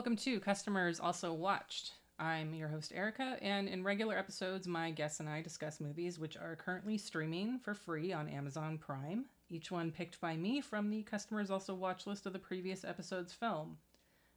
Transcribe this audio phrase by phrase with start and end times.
[0.00, 1.92] Welcome to Customers Also Watched.
[2.18, 6.38] I'm your host, Erica, and in regular episodes, my guests and I discuss movies which
[6.38, 11.02] are currently streaming for free on Amazon Prime, each one picked by me from the
[11.02, 13.76] Customers Also Watch list of the previous episode's film.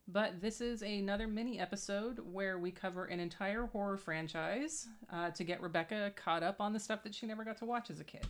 [0.05, 5.45] But this is another mini episode where we cover an entire horror franchise uh, to
[5.45, 8.03] get Rebecca caught up on the stuff that she never got to watch as a
[8.03, 8.27] kid.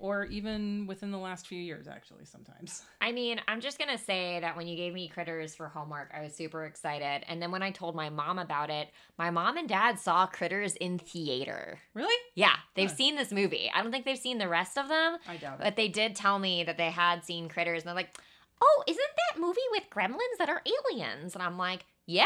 [0.00, 2.82] Or even within the last few years, actually, sometimes.
[3.02, 6.22] I mean, I'm just gonna say that when you gave me Critters for homework, I
[6.22, 7.22] was super excited.
[7.28, 10.74] And then when I told my mom about it, my mom and dad saw Critters
[10.76, 11.78] in theater.
[11.92, 12.16] Really?
[12.34, 12.96] Yeah, they've Huh.
[12.96, 13.70] seen this movie.
[13.74, 15.64] I don't think they've seen the rest of them, I doubt it.
[15.64, 18.16] but they did tell me that they had seen Critters, and they're like,
[18.62, 22.24] "Oh, isn't that movie with gremlins that are aliens?" And I'm like, "Yeah,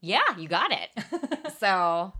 [0.00, 0.90] yeah, you got it."
[1.58, 2.12] so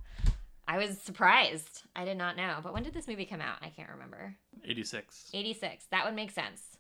[0.73, 1.83] I was surprised.
[1.95, 2.61] I did not know.
[2.63, 3.59] But when did this movie come out?
[3.61, 4.35] I can't remember.
[4.65, 5.29] 86.
[5.35, 5.85] 86.
[5.91, 6.79] That would make sense.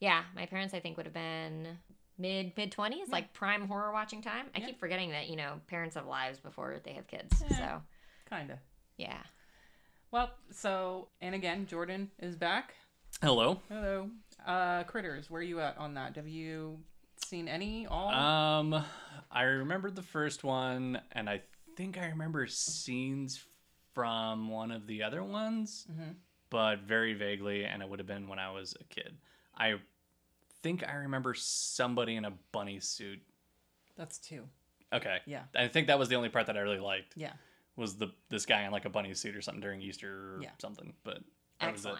[0.00, 1.78] Yeah, my parents I think would have been
[2.18, 4.46] mid mid 20s, like prime horror watching time.
[4.56, 4.66] I Yeah.
[4.66, 7.42] keep forgetting that, you know, parents have lives before they have kids.
[7.50, 7.56] Yeah.
[7.58, 7.82] So,
[8.28, 8.58] Kinda.
[8.96, 9.22] yeah.
[10.10, 12.74] Well, so, and again, Jordan is back.
[13.22, 13.60] Hello.
[13.68, 14.10] Hello.
[14.44, 16.16] Uh, Critters, where are you at on that?
[16.16, 16.80] Have you
[17.24, 17.86] seen any?
[17.86, 18.08] All?
[18.10, 18.84] Um,
[19.30, 21.42] I remembered the first one, and I
[21.80, 23.42] think I remember scenes
[23.94, 26.14] from one of the other ones, Mhm.
[26.50, 29.16] but very vaguely, and it would have been when I was a kid.
[29.56, 29.80] I
[30.62, 33.22] think I remember somebody in a bunny suit.
[33.96, 34.46] That's two.
[34.92, 35.20] Okay.
[35.24, 35.44] Yeah.
[35.54, 37.16] I think that was the only part that I really liked.
[37.16, 37.32] Yeah.
[37.76, 40.52] Was the this guy in like a bunny suit or something during Easter or Yeah.
[40.58, 41.22] something, but
[41.60, 41.96] that was it.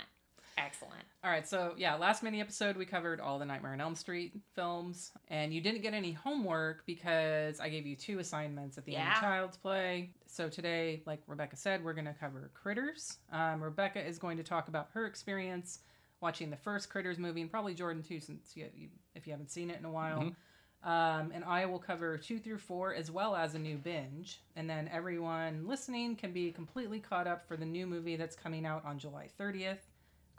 [0.66, 0.92] Excellent.
[0.94, 1.04] Excellent.
[1.22, 4.32] All right, so yeah, last mini episode we covered all the Nightmare on Elm Street
[4.54, 8.96] films, and you didn't get any homework because I gave you two assignments at the
[8.96, 10.10] end of Child's Play.
[10.26, 13.18] So today, like Rebecca said, we're going to cover Critters.
[13.32, 15.80] Um, Rebecca is going to talk about her experience
[16.22, 19.50] watching the first Critters movie, and probably Jordan too, since you, you, if you haven't
[19.50, 20.22] seen it in a while.
[20.22, 20.34] Mhm.
[20.82, 24.40] Um, and I will cover two through four as well as a new binge.
[24.56, 28.64] And then everyone listening can be completely caught up for the new movie that's coming
[28.64, 29.89] out on July 30th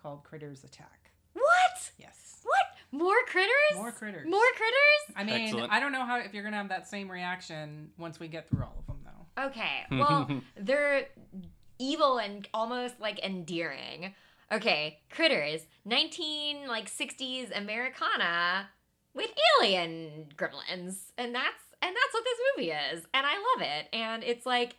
[0.01, 1.11] called Critters Attack.
[1.33, 1.91] What?
[1.97, 2.39] Yes.
[2.43, 2.99] What?
[3.01, 3.75] More critters?
[3.75, 4.27] More critters.
[4.27, 5.15] More critters?
[5.15, 5.71] I mean, Excellent.
[5.71, 8.63] I don't know how if you're gonna have that same reaction once we get through
[8.63, 9.43] all of them, though.
[9.45, 9.85] Okay.
[9.91, 11.07] Well, they're
[11.79, 14.13] evil and almost like endearing.
[14.51, 18.67] Okay, critters, 19 like 60s Americana
[19.13, 19.29] with
[19.61, 21.11] alien gremlins.
[21.17, 23.05] And that's and that's what this movie is.
[23.13, 23.87] And I love it.
[23.93, 24.75] And it's like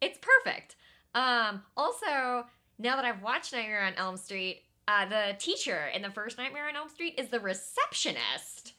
[0.00, 0.76] it's perfect.
[1.14, 2.46] Um also,
[2.78, 6.68] now that I've watched Nightmare on Elm Street, uh the teacher in the first Nightmare
[6.68, 8.72] on Elm Street is the receptionist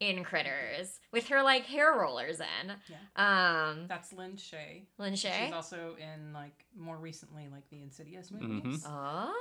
[0.00, 2.70] in Critters with her like hair rollers in.
[3.16, 4.82] Um That's Lin Shaye.
[4.98, 5.44] Lin Shaye.
[5.46, 8.82] She's also in like more recently like the Insidious movies.
[8.84, 8.86] Mhm.
[8.86, 9.34] Oh.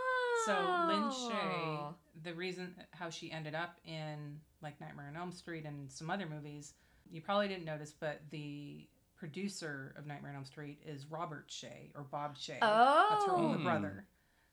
[0.45, 1.93] So Lin Shaye,
[2.23, 6.25] the reason how she ended up in like Nightmare on Elm Street and some other
[6.25, 6.73] movies,
[7.09, 8.85] you probably didn't notice, but the
[9.19, 12.59] producer of Nightmare on Elm Street is Robert Shaye or Bob Shaye.
[12.61, 13.63] That's her older Oh.
[13.63, 14.05] brother.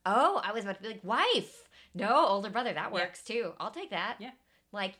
[0.05, 1.67] Oh, I was about to be like wife.
[1.93, 2.73] No, older brother.
[2.73, 2.93] That Yeah.
[2.93, 3.53] works too.
[3.59, 4.17] I'll take that.
[4.19, 4.31] Yeah.
[4.71, 4.95] Like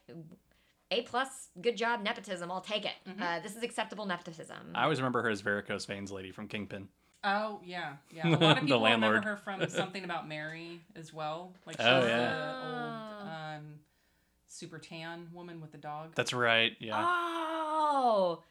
[0.89, 2.49] a plus, good job nepotism.
[2.51, 2.95] I'll take it.
[3.05, 3.21] Mhm.
[3.21, 4.71] Uh, this is acceptable nepotism.
[4.73, 6.87] I always remember her as varicose veins lady from Kingpin.
[7.23, 8.27] Oh yeah, yeah.
[8.27, 9.15] A lot of The people landlord.
[9.15, 11.53] remember her from something about Mary as well.
[11.65, 13.79] Like she's Oh, the old um,
[14.47, 16.15] super tan woman with the dog.
[16.15, 16.75] That's right.
[16.79, 17.03] Yeah.
[17.05, 18.43] Oh,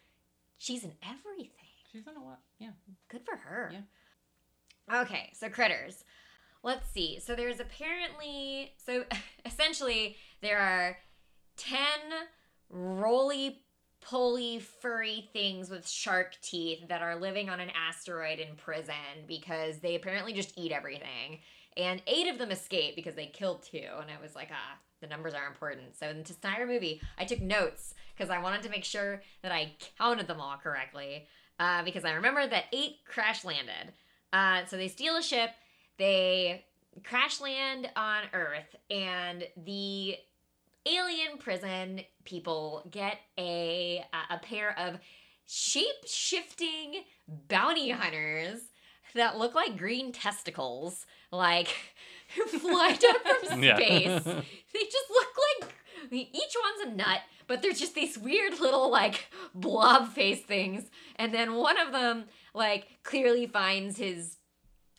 [0.58, 1.50] she's in everything.
[1.92, 2.40] She's in a lot.
[2.58, 2.70] Yeah.
[3.10, 3.72] Good for her.
[3.72, 5.02] Yeah.
[5.02, 6.04] Okay, so critters.
[6.62, 7.20] Let's see.
[7.20, 9.04] So there's apparently so
[9.44, 10.96] essentially there are
[11.56, 11.78] 10
[12.70, 13.62] roly
[14.00, 18.94] poly furry things with shark teeth that are living on an asteroid in prison
[19.26, 21.40] because they apparently just eat everything.
[21.76, 23.84] And eight of them escape because they killed two.
[24.00, 25.96] And I was like, ah, the numbers are important.
[25.96, 29.52] So in this entire movie, I took notes because I wanted to make sure that
[29.52, 31.26] I counted them all correctly.
[31.58, 33.92] Uh, because I remember that eight crash landed.
[34.32, 35.50] Uh, so they steal a ship,
[35.98, 36.66] they
[37.02, 40.16] crash land on Earth, and the
[40.84, 44.98] alien prison people get a a pair of
[45.46, 47.04] shape shifting
[47.48, 48.60] bounty hunters
[49.16, 51.68] that look like green testicles, like
[52.60, 53.76] fly down from Yeah.
[53.76, 54.22] space.
[54.24, 55.28] they just look
[55.60, 55.72] like
[56.12, 60.84] each one's a nut, but they're just these weird little like blob face things.
[61.16, 62.24] And then one of them
[62.54, 64.36] like clearly finds his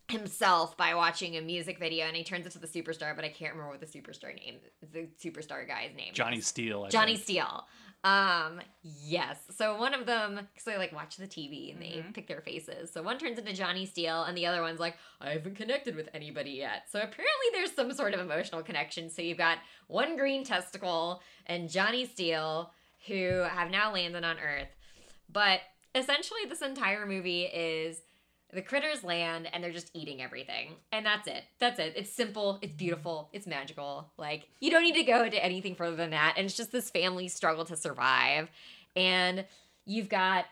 [0.10, 3.52] himself by watching a music video and he turns into the superstar, but I can't
[3.54, 4.56] remember what the superstar name
[4.94, 6.14] the superstar guy's name.
[6.14, 6.40] Johnny.
[6.40, 6.86] Steele.
[6.86, 7.24] I Johnny think.
[7.26, 7.68] Steele.
[8.08, 9.38] Um, yes.
[9.58, 12.14] So one of them, because they like watch the TV and they Mhm.
[12.14, 12.92] pick their faces.
[12.92, 16.10] So one turns into Johnny Steele, and the other one's like, I haven't connected with
[16.14, 16.90] anybody yet.
[16.90, 19.10] So apparently there's some sort of emotional connection.
[19.10, 19.58] So you've got
[19.88, 22.72] one green testicle and Johnny Steele,
[23.08, 24.70] who have now landed on Earth.
[25.30, 25.62] But
[25.94, 28.02] essentially, this entire movie is
[28.54, 30.76] the critters land and they're just eating everything.
[30.92, 31.44] And that's it.
[31.60, 31.94] That's it.
[31.96, 34.10] It's simple, it's beautiful, it's magical.
[34.18, 36.36] Like, you don't need to go into anything further than that.
[36.38, 38.50] And it's just this family struggle to survive.
[38.96, 39.46] And
[39.86, 40.46] you've got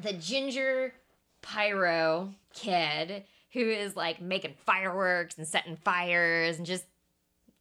[0.00, 0.94] the ginger
[1.42, 6.84] pyro kid who is like making fireworks and setting fires and just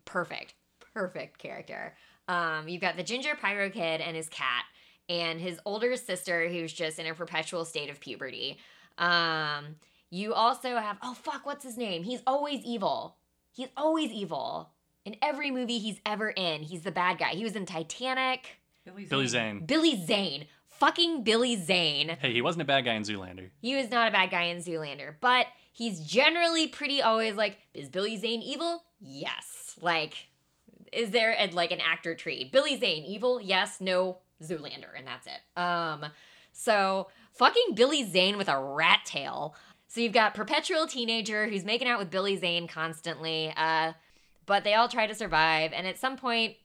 [0.05, 0.53] perfect,
[0.93, 1.95] perfect character.
[2.27, 4.63] Um, you've got the ginger pyro kid and his cat,
[5.09, 8.57] and his older sister who's just in a perpetual state of puberty.
[8.97, 9.75] Um,
[10.09, 12.03] you also have oh fuck, what's his name?
[12.03, 13.17] He's always evil.
[13.53, 14.71] He's always evil.
[15.03, 17.31] In every movie he's ever in, he's the bad guy.
[17.31, 18.59] He was in Titanic.
[18.85, 19.09] Billy Zane.
[19.09, 19.65] Billy Zane.
[19.65, 20.45] Billy Zane.
[20.67, 22.17] Fucking Billy Zane.
[22.19, 23.49] Hey, he wasn't a bad guy in Zoolander.
[23.61, 27.89] He was not a bad guy in Zoolander, but he's generally pretty always like, is
[27.89, 28.83] Billy Zane evil?
[28.99, 29.75] Yes.
[29.79, 30.29] Like,
[30.91, 32.49] is there a, like an actor tree?
[32.51, 33.39] Billy Zane evil?
[33.39, 35.59] Yes, no, Zoolander, and that's it.
[35.59, 36.05] Um,
[36.51, 39.55] so fucking Billy Zane with a rat tail.
[39.87, 43.93] So you've got perpetual teenager who's making out with Billy Zane constantly, uh,
[44.45, 46.55] but they all try to survive, and at some point,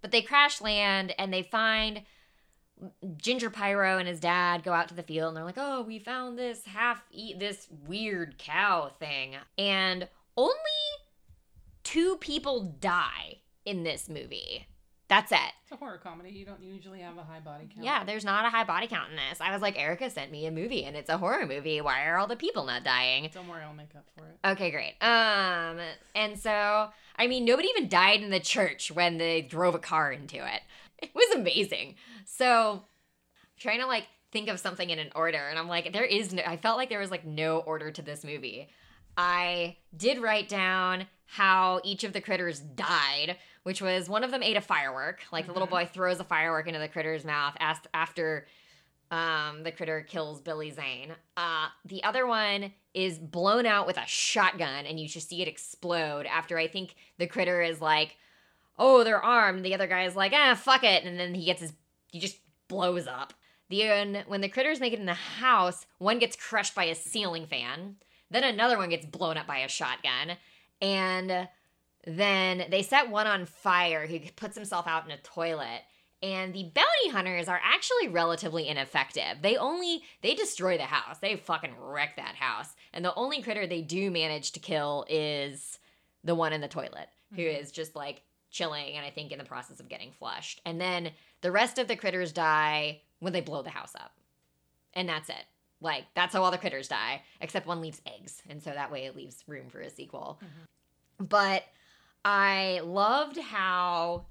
[0.00, 2.02] but they crash land and they find
[3.16, 5.98] Ginger Pyro and his dad go out to the field and they're like, "Oh, we
[5.98, 10.54] found this half eat this weird cow thing." And only
[11.82, 14.66] two people die in this movie.
[15.14, 15.52] That's it.
[15.62, 16.30] It's a horror comedy.
[16.30, 17.84] You don't usually have a high body count.
[17.84, 19.40] Yeah, there's not a high body count in this.
[19.40, 21.80] I was like, Erica sent me a movie and it's a horror movie.
[21.80, 23.30] Why are all the people not dying?
[23.32, 24.38] Don't worry, I'll make up for it.
[24.44, 24.94] Okay, great.
[25.00, 25.78] Um,
[26.16, 30.10] and so I mean, nobody even died in the church when they drove a car
[30.10, 30.62] into it.
[30.98, 31.94] It was amazing.
[32.24, 32.82] So,
[33.58, 36.42] trying to like think of something in an order, and I'm like, there is no.
[36.44, 38.68] I felt like there was like no order to this movie.
[39.16, 44.42] I did write down how each of the critters died, which was one of them
[44.42, 45.22] ate a firework.
[45.32, 45.72] Like the little Mhm.
[45.72, 48.46] boy throws a firework into the critter's mouth after
[49.10, 51.14] um, the critter kills Billy Zane.
[51.36, 55.46] Uh, the other one is blown out with a shotgun, and you just see it
[55.46, 58.16] explode after I think the critter is like,
[58.78, 61.60] "Oh, they're armed." The other guy is like, "Ah, fuck it," and then he gets
[61.60, 61.74] his,
[62.10, 63.34] he just blows up.
[63.68, 67.46] The when the critters make it in the house, one gets crushed by a ceiling
[67.46, 67.96] fan.
[68.30, 70.38] Then another one gets blown up by a shotgun,
[70.80, 71.48] and
[72.06, 74.06] then they set one on fire.
[74.06, 75.82] Who puts himself out in a toilet.
[76.22, 79.42] And the bounty hunters are actually relatively ineffective.
[79.42, 81.18] They only they destroy the house.
[81.18, 82.74] They fucking wreck that house.
[82.94, 85.78] And the only critter they do manage to kill is
[86.22, 87.60] the one in the toilet who Mhm.
[87.60, 90.60] is just like chilling and i think in the process of getting flushed.
[90.64, 91.10] And then
[91.42, 94.12] the rest of the critters die when they blow the house up.
[94.94, 95.44] And that's it.
[95.80, 98.40] Like that's how all the critters die except one leaves eggs.
[98.48, 100.40] And so that way it leaves room for a sequel.
[101.18, 101.64] But
[102.24, 104.26] I loved how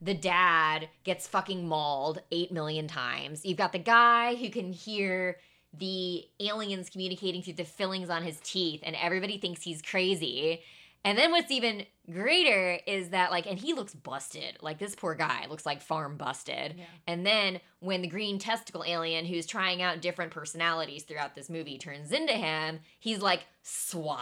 [0.00, 3.44] the dad gets fucking mauled 8 million times.
[3.44, 5.38] You've got the guy who can hear
[5.78, 10.62] the aliens communicating through the fillings on his teeth, and everybody thinks he's crazy.
[11.06, 14.58] And then what's even greater is that, like, and he looks busted.
[14.60, 16.74] Like, this poor guy looks like farm busted.
[16.76, 16.84] Yeah.
[17.06, 21.78] And then when the green testicle alien, who's trying out different personalities throughout this movie,
[21.78, 24.18] turns into him, he's like suave,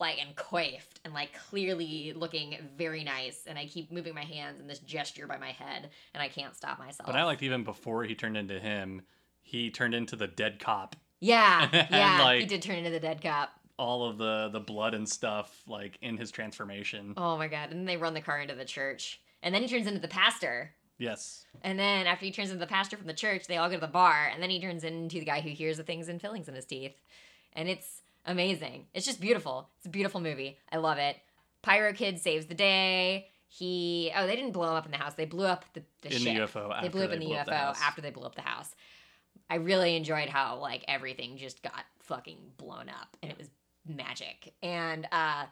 [0.00, 3.42] like and coiffed, and like clearly looking very nice.
[3.46, 6.56] And I keep moving my hands in this gesture by my head, and I can't
[6.56, 7.06] stop myself.
[7.06, 9.02] But I liked even before he turned into him,
[9.42, 10.96] he turned into the dead cop.
[11.20, 13.50] yeah, And, yeah, he did turn into the dead cop.
[13.78, 17.14] All of the the blood and stuff like in his transformation.
[17.16, 17.70] Oh my god!
[17.70, 20.08] And then they run the car into the church, and then he turns into the
[20.08, 20.72] pastor.
[20.98, 21.44] Yes.
[21.62, 23.80] And then after he turns into the pastor from the church, they all go to
[23.80, 26.48] the bar, and then he turns into the guy who hears the things and fillings
[26.48, 26.94] in his teeth.
[27.52, 28.86] And it's amazing.
[28.94, 29.68] It's just beautiful.
[29.78, 30.58] It's a beautiful movie.
[30.70, 31.16] I love it.
[31.62, 33.28] Pyro Kid saves the day.
[33.48, 35.14] He oh they didn't blow him up in the house.
[35.14, 36.52] They blew up the, the in ship.
[36.52, 36.72] the UFO.
[36.72, 37.78] After they blew up in the UFO house.
[37.80, 38.74] after they blew up the house.
[39.48, 43.48] I really enjoyed how like everything just got fucking blown up, and it was
[43.86, 44.54] magic.
[44.62, 45.46] And uh,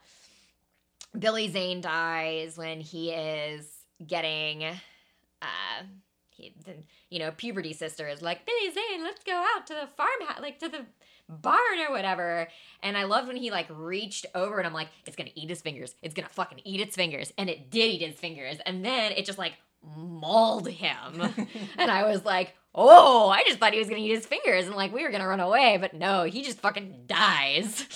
[1.19, 3.67] Billy Zane dies when he is
[4.07, 5.83] getting, uh,
[6.31, 6.75] he, the,
[7.11, 10.59] you know, puberty sister is like Billy Zane, let's go out to the farmhouse, like
[10.61, 10.87] to the
[11.29, 12.49] barn or whatever.
[12.83, 15.61] And I loved when he like reached over and I'm like, it's gonna eat his
[15.61, 15.95] fingers.
[16.03, 17.33] It's gonna fucking eat its fingers.
[17.39, 18.59] And it did eat his fingers.
[18.65, 19.55] And then it just like
[19.97, 21.21] mauled him.
[21.79, 24.77] and I was like, oh, I just thought he was gonna eat his fingers and
[24.77, 25.79] like we were gonna run away.
[25.81, 27.87] But no, he just fucking dies.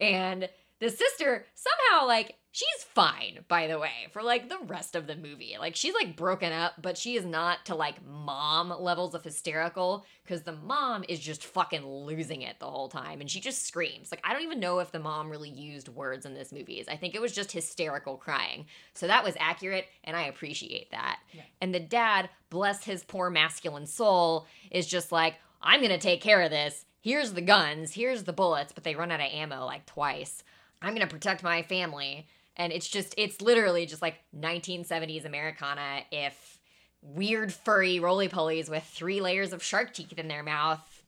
[0.00, 0.48] And
[0.80, 5.16] the sister somehow like she's fine, by the way, for like the rest of the
[5.16, 5.56] movie.
[5.58, 10.04] Like she's like broken up, but she is not to like mom levels of hysterical
[10.24, 14.10] because the mom is just fucking losing it the whole time and she just screams.
[14.10, 16.84] Like I don't even know if the mom really used words in this movie.
[16.88, 18.66] I think it was just hysterical crying.
[18.94, 21.18] So that was accurate and I appreciate that.
[21.32, 21.42] Yeah.
[21.60, 26.40] And the dad, bless his poor masculine soul, is just like, I'm gonna take care
[26.40, 26.84] of this.
[27.00, 30.42] Here's the guns, here's the bullets, but they run out of ammo like twice.
[30.82, 32.26] I'm gonna protect my family.
[32.56, 36.58] And it's just, it's literally just like 1970s Americana if
[37.02, 41.04] weird furry roly polies with three layers of shark teeth in their mouth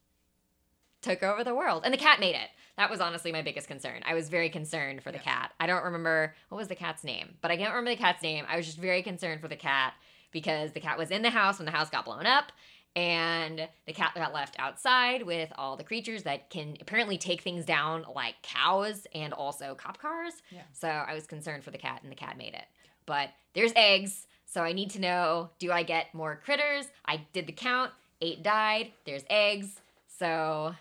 [1.03, 1.83] took over the world.
[1.85, 2.49] And the cat made it.
[2.77, 4.01] That was honestly my biggest concern.
[4.07, 5.25] I was very concerned for the Yeah.
[5.25, 5.53] cat.
[5.59, 8.45] I don't remember what was the cat's name, but I can't remember the cat's name.
[8.49, 9.95] I was just very concerned for the cat
[10.31, 12.53] because the cat was in the house when the house got blown up
[12.97, 17.65] and the cat got left outside with all the creatures that can apparently take things
[17.65, 20.35] down like cows and also cop cars.
[20.51, 20.63] Yeah.
[20.73, 22.65] So I was concerned for the cat and the cat made it.
[23.07, 26.87] But there's eggs, so I need to know do I get more critters?
[27.07, 27.93] I did the count.
[28.21, 28.93] 8 died.
[29.07, 29.81] There's eggs.
[30.19, 30.75] So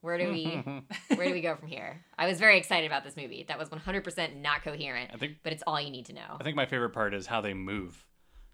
[0.00, 0.44] where do we
[1.16, 2.04] where do we go from here?
[2.18, 3.44] I was very excited about this movie.
[3.48, 6.36] That was 100% not coherent, I think but it's all you need to know.
[6.40, 8.04] I think my favorite part is how they move.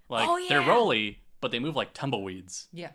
[0.08, 0.66] Like Oh, they're yeah.
[1.44, 2.68] Roly, but they move like tumbleweeds.
[2.72, 2.90] Yeah.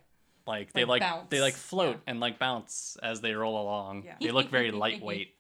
[0.48, 2.12] Like they Like like, they like float Yeah.
[2.12, 4.04] and like bounce as they roll along.
[4.06, 4.16] Yeah.
[4.20, 5.36] They look very lightweight.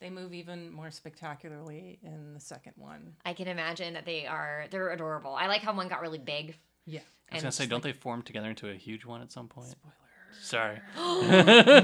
[0.00, 3.14] They move even more spectacularly in the second one.
[3.24, 5.34] I can imagine that they are they're adorable.
[5.34, 6.56] I like how one got really big.
[6.86, 7.00] Yeah.
[7.30, 9.68] I was gonna say, don't they form together into a huge one at some point?
[9.68, 9.94] Spoiler.
[10.42, 10.80] Sorry.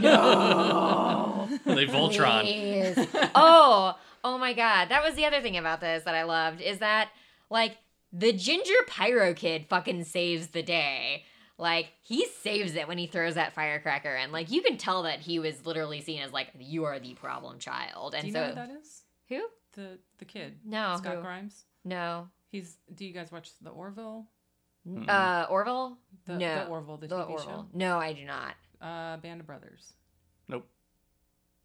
[0.03, 1.49] no.
[1.65, 2.43] they Voltron.
[2.43, 3.07] Please.
[3.35, 4.89] oh, oh my god.
[4.91, 7.11] That was the other thing about this that I loved is that
[7.51, 7.77] like
[8.13, 11.25] the ginger pyro kid fucking saves the day.
[11.61, 15.19] Like he saves it when he throws that firecracker and like you can tell that
[15.21, 18.15] he was literally seen as like you are the problem child.
[18.15, 19.03] And Do you so know who that is?
[19.29, 19.43] who?
[19.73, 20.59] The the kid.
[20.65, 21.23] No, Scott who?
[21.23, 21.65] Grimes.
[21.85, 22.29] No.
[22.51, 22.77] He's.
[22.95, 24.27] Do you guys watch the Orville?
[24.89, 25.09] Mm-mm.
[25.09, 25.99] Uh Orville?
[26.27, 26.55] The, no.
[26.65, 27.69] the Orville, the, The TV Orville.
[27.75, 28.55] No, I do not.
[28.81, 29.93] Uh, Band of Brothers.
[30.49, 30.67] Nope.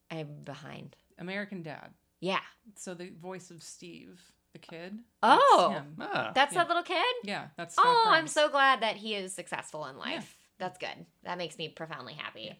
[0.10, 0.96] I'm behind.
[1.20, 1.92] American Dad.
[2.20, 2.40] Yeah.
[2.76, 4.20] So the voice of Steve,
[4.54, 5.00] the kid.
[5.22, 5.70] Oh.
[5.72, 5.96] that's him.
[6.00, 6.32] Ah.
[6.34, 6.60] That's Yeah.
[6.62, 7.16] that little kid?
[7.24, 7.76] Yeah, that's.
[7.76, 10.38] Scott Oh, I'm so glad that he is successful in life.
[10.60, 10.68] Yeah.
[10.68, 11.06] That's good.
[11.24, 12.58] That makes me profoundly happy.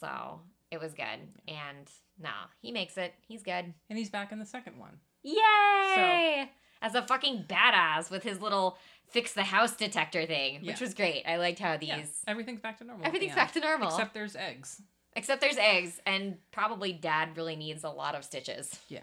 [0.00, 0.40] So
[0.70, 1.28] it was good.
[1.48, 1.90] And
[2.20, 2.30] no,
[2.60, 3.14] he makes it.
[3.26, 3.72] He's good.
[3.88, 4.98] And he's back in the second one.
[5.22, 6.50] Yay!
[6.82, 8.76] As a fucking badass with his little
[9.08, 10.84] fix the house detector thing, which Yeah.
[10.84, 11.24] was great.
[11.26, 11.88] I liked how these.
[11.88, 13.06] Yeah, everything's back to normal.
[13.06, 13.88] Everything's back to normal.
[13.88, 14.82] Except there's eggs.
[15.16, 18.80] Except there's eggs, and probably dad really needs a lot of stitches.
[18.88, 19.00] Yeah.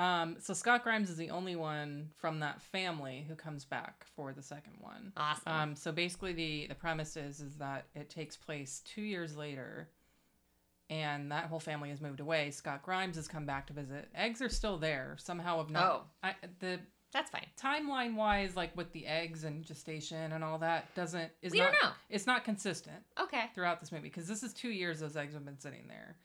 [0.00, 4.32] Um, so Scott Grimes is the only one from that family who comes back for
[4.32, 5.12] the second one.
[5.16, 5.52] Awesome.
[5.52, 9.88] Um, so basically, the the premise is is that it takes place two years later,
[10.88, 12.50] and that whole family has moved away.
[12.50, 14.08] Scott Grimes has come back to visit.
[14.14, 15.58] Eggs are still there somehow.
[15.58, 15.84] Have not.
[15.84, 16.02] Oh.
[16.22, 16.80] I, the
[17.12, 17.46] That's fine.
[17.60, 21.72] timeline wise, like with the eggs and gestation and all that, doesn't is We not.
[21.72, 21.90] don't know.
[22.08, 23.44] It's not consistent Okay.
[23.54, 26.16] throughout this movie because this is two years those eggs have been sitting there.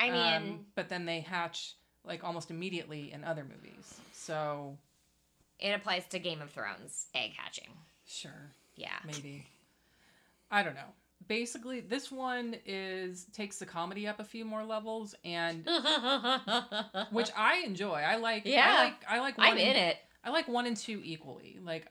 [0.00, 4.00] I mean, Um, but then they hatch like almost immediately in other movies.
[4.12, 4.76] So
[5.58, 7.68] it applies to Game of Thrones egg hatching.
[8.06, 8.96] sure, Yeah.
[9.06, 9.46] maybe.
[10.50, 10.92] I don't know.
[11.28, 15.64] Basically, this one is takes the comedy up a few more levels, and
[17.10, 17.94] which I enjoy.
[18.00, 18.42] I like.
[18.46, 18.66] Yeah.
[18.76, 18.94] I like.
[19.08, 19.38] I like.
[19.38, 19.96] One I'm in it.
[20.24, 21.58] I like one and two equally.
[21.62, 21.86] Like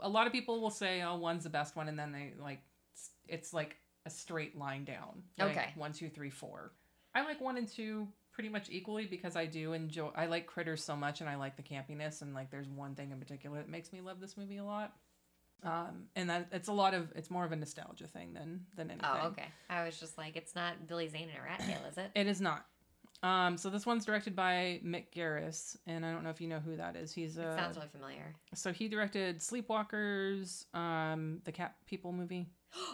[0.00, 2.58] a lot of people will say, "Oh, one's the best one," and then they like
[2.92, 3.76] it's- it's like
[4.06, 5.22] a straight line down.
[5.38, 5.72] Like, Okay.
[5.76, 6.72] One, two, three, four.
[7.14, 8.08] I like one and two
[8.40, 10.08] pretty much equally because I do enjoy.
[10.16, 12.22] I like critters so much, and I like the campiness.
[12.22, 14.94] And like, there's one thing in particular that makes me love this movie a lot.
[15.62, 18.90] Um, and that it's a lot of it's more of a nostalgia thing than than
[18.90, 19.10] anything.
[19.12, 19.44] Oh, okay.
[19.68, 22.10] I was just like, it's not Billy Zane and a rat tail, is it?
[22.14, 22.64] It is not.
[23.22, 26.60] Um, so this one's directed by Mick Garris, and I don't know if you know
[26.60, 27.12] who that is.
[27.12, 28.34] He's It a sounds really familiar.
[28.54, 32.46] so he directed Sleepwalkers, um, the Cat People movie.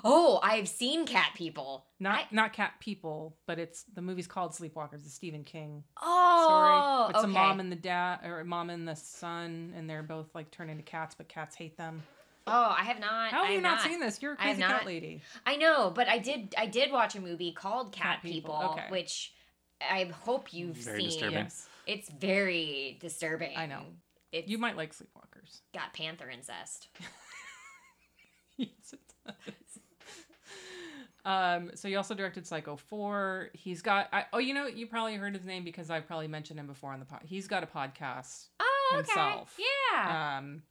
[0.05, 1.85] Oh, I've seen cat people.
[2.01, 7.07] Not I- not Cat People, but it's the movie's called Sleepwalkers, the Stephen King Oh,
[7.09, 7.11] story.
[7.11, 7.31] It's okay.
[7.31, 10.51] a mom and the dad, or a mom and the son, and they're both like
[10.51, 12.03] turned into cats, but cats hate them.
[12.47, 13.31] oh, I have not.
[13.33, 14.21] How have I you not, not seen this?
[14.23, 15.23] You're a have crazy cat lady.
[15.47, 16.55] I know, but I did.
[16.57, 18.87] I did watch a movie called Cat, Cat People, People, okay.
[18.91, 19.33] which
[19.81, 21.09] I hope you've Very seen.
[21.11, 21.39] disturbing.
[21.39, 23.57] Yes, It's very disturbing.
[23.57, 23.83] I know.
[24.33, 25.61] It's you might like Sleepwalkers.
[25.75, 26.89] got panther incest.
[28.57, 29.35] yes, it does.
[31.25, 33.51] Um, so he also directed Psycho 4.
[33.53, 36.61] He's got, I, oh, you know, you probably heard his name because I've probably mentioned
[36.61, 37.23] him before on the pod.
[37.25, 38.47] He's got a podcast.
[38.61, 39.07] Oh, okay.
[39.09, 39.59] Himself.
[39.59, 40.39] Yeah.
[40.39, 40.63] Um,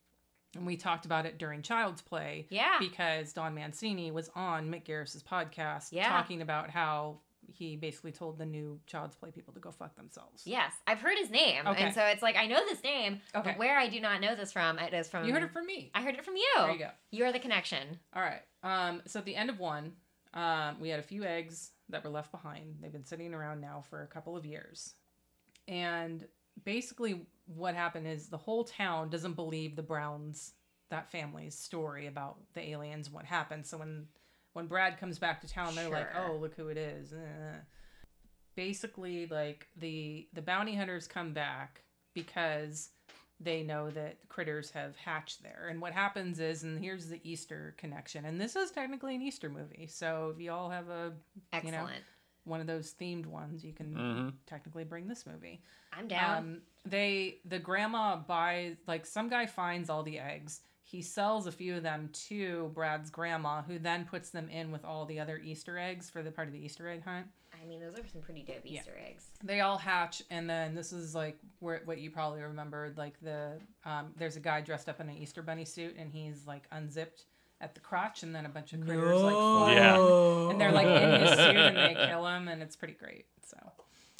[0.55, 2.77] and we talked about it during Child's Play yeah.
[2.79, 6.07] because Don Mancini was on Mick Garris's podcast Yeah.
[6.07, 10.43] talking about how he basically told the new Child's Play people to go fuck themselves.
[10.45, 11.83] Yes, I've heard his name, Okay.
[11.83, 13.51] and so it's like I know this name, Okay.
[13.51, 15.25] but where I do not know this from, it is from.
[15.25, 15.91] You heard it from me.
[15.93, 16.51] I heard it from you.
[16.57, 16.91] There you go.
[17.11, 17.99] You're the connection.
[18.15, 18.41] All right.
[18.63, 19.93] Um, so at the end of one,
[20.33, 22.77] um, we had a few eggs that were left behind.
[22.81, 24.95] They've been sitting around now for a couple of years.
[25.67, 26.25] And
[26.63, 30.53] basically, what happened is the whole town doesn't believe the Browns,
[30.89, 33.65] that family's story about the aliens, what happened.
[33.65, 34.07] So when
[34.55, 37.57] when Brad comes back to town, they're like, "Oh, look who it is." Eh.
[38.55, 41.81] Basically, like the the bounty hunters come back
[42.13, 42.89] because
[43.41, 45.67] they know that critters have hatched there.
[45.69, 49.50] And what happens is, and here's the Easter connection, and this is technically an Easter
[49.50, 49.88] movie.
[49.88, 51.12] So if you all have a
[51.62, 52.03] you know, Excellent.
[52.45, 55.62] one of those themed ones, you can hmm technically bring this movie.
[55.91, 56.38] I'm down.
[56.38, 60.62] Um, they the grandma buys like some guy finds all the eggs.
[60.87, 64.85] He sells a few of them to Brad's grandma, who then puts them in with
[64.85, 67.25] all the other Easter eggs for the part of the Easter egg hunt.
[67.59, 68.79] I mean, those are some pretty dope yeah.
[68.81, 69.25] Easter eggs.
[69.43, 72.97] They all hatch, and then this is like where what you probably remembered.
[72.99, 76.45] Like the um, there's a guy dressed up in an Easter bunny suit, and he's
[76.45, 77.25] like unzipped
[77.61, 80.49] at the crotch, and then a bunch of critters like fly, Yeah.
[80.51, 83.25] and they're like in his suit, and they kill him, and it's pretty great.
[83.43, 83.57] So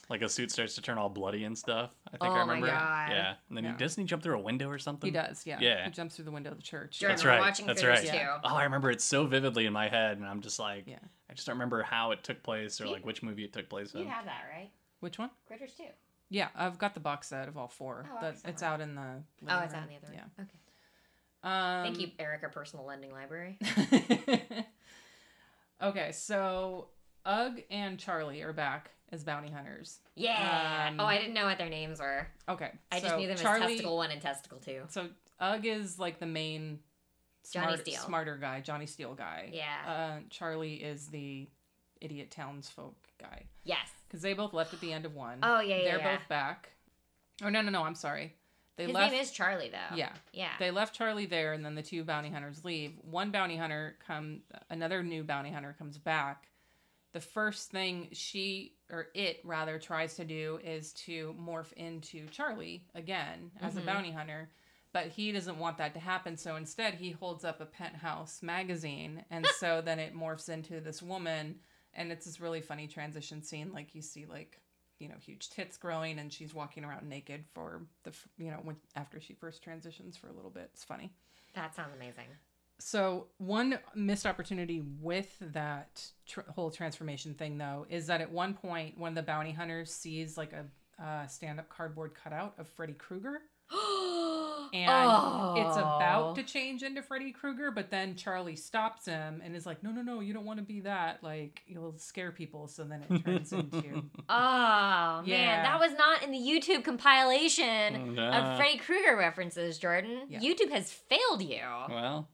[0.10, 1.90] Like a suit starts to turn all bloody and stuff.
[2.08, 2.68] I think Oh I my remember.
[2.68, 3.10] God.
[3.12, 3.34] Yeah.
[3.50, 3.72] And then Yeah.
[3.72, 5.08] he doesn't he jump through a window or something?
[5.08, 5.58] he does, yeah.
[5.60, 5.86] Yeah.
[5.86, 7.00] He jumps through the window of the church.
[7.00, 7.40] Jordan, That's right.
[7.40, 8.06] watching That's right.
[8.06, 8.18] too.
[8.44, 11.00] Oh, I remember it so vividly in my head, and I'm just like, Yeah.
[11.30, 13.68] I just don't remember how it took place or You- like which movie it took
[13.70, 14.08] place You in.
[14.08, 14.70] have that, right?
[15.00, 15.32] Which one?
[15.48, 15.84] Critters 2.
[16.30, 18.06] Yeah, I've got the box set of all four.
[18.12, 18.54] Oh, That- excellent.
[18.54, 19.02] it's out in the.
[19.02, 20.32] Oh, living it's out in the other room.
[20.40, 20.50] Okay.
[21.44, 23.60] Um, Thank you, Eric, Erica, Personal Lending Library.
[25.82, 26.88] okay, so
[27.26, 30.00] Ugg and Charlie are back as bounty hunters.
[30.16, 30.88] Yeah.
[30.90, 32.28] Um, oh, I didn't know what their names were.
[32.50, 34.84] Okay, I just so knew them Charlie, as Testicle One and Testicle Two.
[34.90, 35.08] So
[35.40, 36.80] Ugg is like the main
[37.44, 39.50] smart, smarter guy, Johnny Steele guy.
[39.54, 39.64] Yeah.
[39.88, 41.48] Uh, Charlie is the
[42.02, 43.88] idiot townsfolk guy Yes.
[44.08, 45.40] because they both left at the end of one.
[45.44, 45.84] Oh yeah, yeah.
[45.84, 46.18] They're yeah.
[46.18, 46.70] both back.
[47.44, 47.84] Oh no no no!
[47.84, 48.34] I'm sorry.
[48.78, 49.14] They His left.
[49.14, 49.96] name is Charlie though.
[49.96, 50.12] yeah.
[50.34, 50.50] Yeah.
[50.60, 52.94] They left Charlie there, and then the two bounty hunters leave.
[53.10, 56.50] One bounty hunter come, another new bounty hunter comes back.
[57.14, 62.86] The first thing she or it rather tries to do is to morph into Charlie
[62.94, 63.78] again as Mhm.
[63.80, 64.50] a bounty hunter,
[64.92, 66.38] but he doesn't want that to happen.
[66.38, 71.02] So instead, he holds up a penthouse magazine, and so then it morphs into this
[71.02, 71.60] woman,
[71.94, 73.72] and it's this really funny transition scene.
[73.74, 74.62] Like you see, like
[75.00, 78.78] you know, huge tits growing, and she's walking around naked for the you know when
[78.96, 80.70] after she first transitions for a little bit.
[80.74, 81.12] It's funny.
[81.54, 82.28] that sounds amazing.
[82.80, 88.54] So one missed opportunity with that tr- whole transformation thing, though, is that at one
[88.54, 90.66] point, one of the bounty hunters sees like a
[91.02, 93.42] uh, stand-up cardboard cutout of Freddy Krueger,
[94.74, 99.66] and it's about to change into Freddy Krueger, but then Charlie stops him and is
[99.66, 101.24] like, "No, no, no, you don't want to be that.
[101.24, 106.32] Like, you'll scare people." So then it turns into Oh man, that was not in
[106.32, 108.30] the YouTube compilation No.
[108.30, 110.22] of Freddy Krueger references, Jordan.
[110.30, 110.40] Yeah.
[110.40, 111.62] YouTube has failed you.
[111.90, 112.30] Well,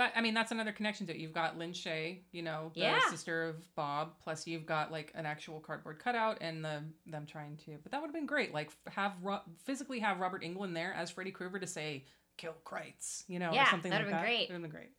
[0.00, 1.18] But I mean, that's another connection to it.
[1.18, 3.00] You've got Lin Shaye, you know, the Yeah.
[3.10, 4.14] sister of Bob.
[4.18, 7.76] Plus, you've got like an actual cardboard cutout, and the them trying to.
[7.82, 8.54] But that would have been great.
[8.54, 12.06] Like have Ro- physically have Robert Englund there as Freddy Krueger to say
[12.38, 14.26] "kill Krites," you know, Yeah, or something that'd like have that.
[14.26, 14.48] been great.
[14.48, 14.90] Would have been great.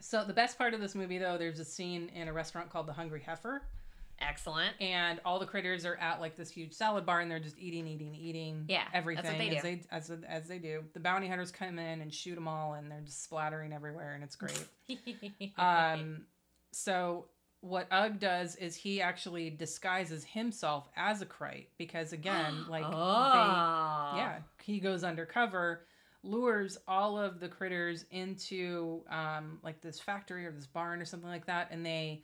[0.00, 2.86] So the best part of this movie, though, there's a scene in a restaurant called
[2.86, 3.62] the Hungry Heifer,
[4.20, 4.74] Excellent.
[4.80, 7.86] and all the critters are at like this huge salad bar, and they're just eating,
[7.86, 8.64] eating, eating.
[8.68, 9.68] Yeah, Everything that's what they as do.
[9.68, 10.84] they as as they do.
[10.92, 14.24] The bounty hunters come in and shoot them all, and they're just splattering everywhere, and
[14.24, 14.66] it's great.
[15.58, 16.26] Um,
[16.72, 17.26] so
[17.64, 24.10] what Ugg does is he actually disguises himself as a Krite because again, like oh.
[24.12, 25.86] they, yeah, he goes undercover,
[26.22, 31.28] lures all of the critters into um like this factory or this barn or something
[31.28, 32.22] like that, and they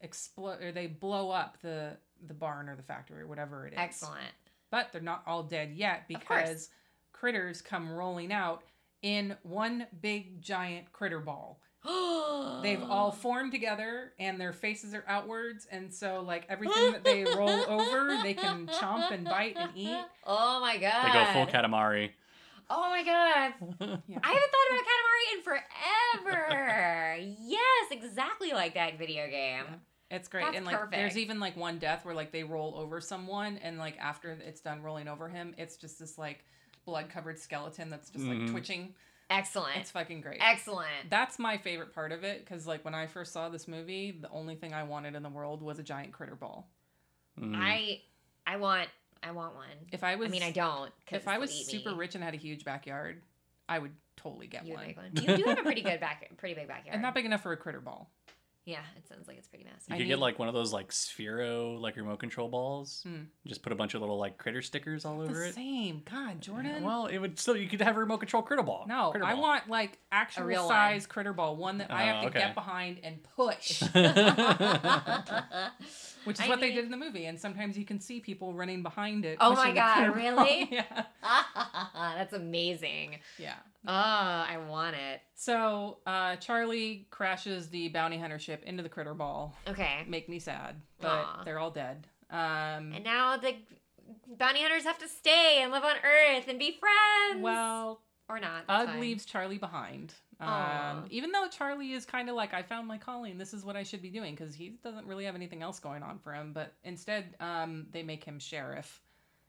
[0.00, 3.78] explode or they blow up the the barn or the factory or whatever it is.
[3.78, 4.32] Excellent.
[4.70, 6.68] But they're not all dead yet because
[7.12, 8.62] critters come rolling out
[9.02, 11.60] in one big giant critter ball
[12.62, 17.24] they've all formed together and their faces are outwards and so like everything that they
[17.24, 21.08] roll over they can chomp and bite and eat Oh my god.
[21.08, 22.10] they go full Katamari.
[22.70, 23.54] Oh my god.
[24.08, 24.18] yeah.
[24.22, 27.16] I haven't thought about Katamari in forever.
[27.40, 29.64] yes, exactly like that video game.
[30.10, 33.00] it's great That's and like there's even like one death where like they roll over
[33.00, 36.44] someone and like after it's done rolling over him it's just this like
[36.86, 38.50] blood covered skeleton that's just like Mhm.
[38.50, 38.94] twitching
[39.30, 39.76] Excellent.
[39.76, 40.88] it's fucking great Excellent.
[41.10, 44.30] that's my favorite part of it because like when i first saw this movie the
[44.30, 46.66] only thing i wanted in the world was a giant critter ball
[47.38, 47.54] Mm.
[47.56, 48.00] I
[48.46, 48.88] I want
[49.22, 49.66] I want one.
[49.92, 50.92] if i was I mean, I don't.
[51.10, 51.96] if i was super me.
[51.96, 53.22] rich and had a huge backyard
[53.68, 55.10] i would totally get you one one.
[55.14, 56.94] You do have a pretty good back, pretty big backyard.
[56.94, 58.10] and not big enough for a critter ball
[58.64, 59.92] Yeah, it sounds like it's pretty You massive.
[59.92, 63.00] I could need- get like one of those like Sphero like remote control balls.
[63.06, 63.22] Hmm.
[63.46, 65.54] Just put a bunch of little like critter stickers all over the it.
[65.54, 66.02] same.
[66.04, 66.82] God, Jordan.
[66.84, 68.84] Well, it would still you could have a remote control critter ball.
[68.86, 72.22] no, Critter I want like actual real size critter ball, one that I have Oh,
[72.22, 72.40] to okay.
[72.40, 73.80] get behind and push,
[76.28, 77.26] which is I what they did in the movie.
[77.26, 79.38] And sometimes you can see people running behind it.
[79.40, 80.68] Oh my God, really?
[80.72, 81.02] yeah,
[82.16, 83.18] That's amazing.
[83.38, 83.54] yeah.
[83.86, 85.20] Oh, I want it.
[85.34, 89.56] So uh, Charlie crashes the bounty hunter ship into the critter ball.
[89.66, 90.04] Okay.
[90.06, 91.42] Make me sad, but Aw.
[91.44, 92.06] they're all dead.
[92.30, 93.54] Um, And now the
[94.38, 97.42] bounty hunters have to stay and live on Earth and be friends.
[97.42, 98.64] well, or not.
[98.68, 99.00] Ugg fine.
[99.00, 100.12] leaves Charlie behind.
[100.40, 103.38] Um, even though Charlie is kind of like, I found my calling.
[103.38, 106.02] This is what I should be doing because he doesn't really have anything else going
[106.02, 106.52] on for him.
[106.52, 109.02] But instead, um, they make him sheriff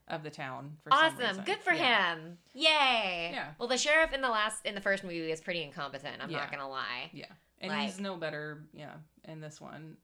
[0.08, 0.78] of the town.
[0.84, 1.44] For some Awesome.
[1.44, 2.16] Good for Yeah.
[2.16, 2.38] him.
[2.54, 3.30] Yay.
[3.34, 3.52] Yeah.
[3.60, 6.22] Well, the sheriff in the last in the first movie is pretty incompetent.
[6.24, 7.12] I'm not gonna lie.
[7.14, 7.26] Yeah,
[7.60, 8.64] and Like- he's no better.
[8.74, 9.98] Yeah, in this one.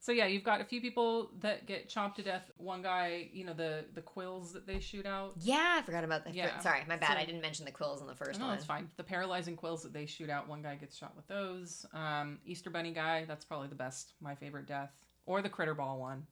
[0.00, 2.50] So yeah, you've got a few people that get chomped to death.
[2.56, 5.32] One guy, you know, the the quills that they shoot out.
[5.40, 6.34] Yeah, I forgot about that.
[6.34, 6.58] Yeah.
[6.60, 7.10] Sorry, my bad.
[7.10, 8.54] So- I didn't mention the quills in the first no, one.
[8.56, 8.88] it's fine.
[8.96, 11.84] The paralyzing quills that they shoot out, one guy gets shot with those.
[11.92, 14.92] Um, Easter Bunny guy, that's probably the best, my favorite death.
[15.26, 16.26] Or the Critter Ball one.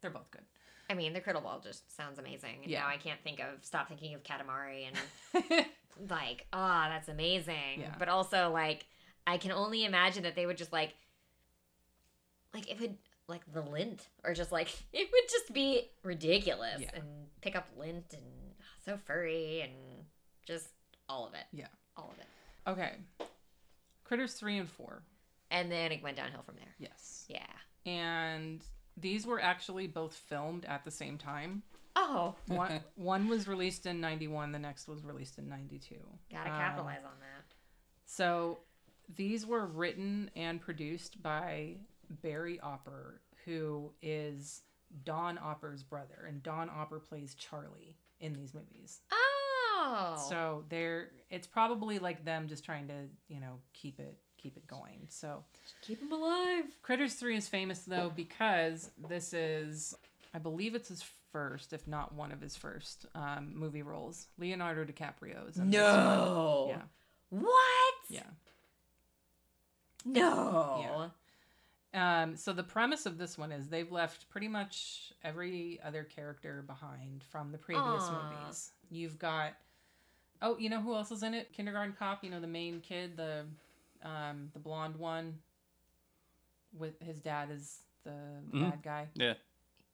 [0.00, 0.42] They're both good.
[0.90, 2.60] I mean, the critter ball just sounds amazing.
[2.62, 2.80] And Yeah.
[2.80, 5.66] Now I can't think of stop thinking of Katamari and
[6.10, 7.80] like, oh, that's amazing.
[7.80, 7.94] Yeah.
[7.98, 8.86] But also like
[9.26, 10.94] I can only imagine that they would just like
[12.54, 12.96] like it would
[13.28, 16.90] like the lint or just like it would just be ridiculous Yeah.
[16.94, 17.04] and
[17.40, 18.22] pick up lint and
[18.84, 19.72] so furry and
[20.46, 20.68] just
[21.08, 21.44] all of it.
[21.52, 21.66] Yeah.
[21.96, 22.70] All of it.
[22.70, 22.92] okay.
[24.04, 25.02] Critters 3 and 4.
[25.50, 26.74] And then it went downhill from there.
[26.78, 27.24] Yes.
[27.28, 27.44] Yeah.
[27.90, 28.62] And
[28.96, 31.62] these were actually both filmed at the same time.
[31.96, 35.96] Oh, One, one was released in 91, the next was released in 92.
[36.30, 37.54] gotta Um, capitalize on that.
[38.06, 38.60] So
[39.14, 41.76] these were written and produced by
[42.10, 44.62] Barry Opper, who is
[45.04, 49.00] Don Opper's brother, and Don Opper plays Charlie in these movies.
[49.12, 50.26] Oh.
[50.28, 52.94] So they're it's probably like them just trying to,
[53.28, 55.06] you know, keep it keep it going.
[55.08, 55.44] So
[55.82, 56.64] keep them alive.
[56.82, 59.94] Critters 3 is famous though because this is
[60.34, 64.28] I believe it's his first, if not one of his first um, movie roles.
[64.38, 65.70] Leonardo DiCaprio is in.
[65.70, 66.66] No.
[66.70, 66.82] Yeah.
[67.30, 67.94] What?
[68.08, 68.20] Yeah.
[70.04, 71.10] No.
[71.94, 76.62] Um, so the premise of this one is they've left pretty much every other character
[76.66, 78.28] behind from the previous Aw.
[78.30, 78.72] movies.
[78.90, 79.54] You've got
[80.42, 81.52] oh, you know who else is in it?
[81.52, 82.22] Kindergarten Cop.
[82.22, 83.44] You know the main kid, the
[84.02, 85.38] um, the blonde one.
[86.78, 88.10] With his dad is the
[88.52, 88.70] Mhm.
[88.70, 89.08] bad guy.
[89.14, 89.34] Yeah.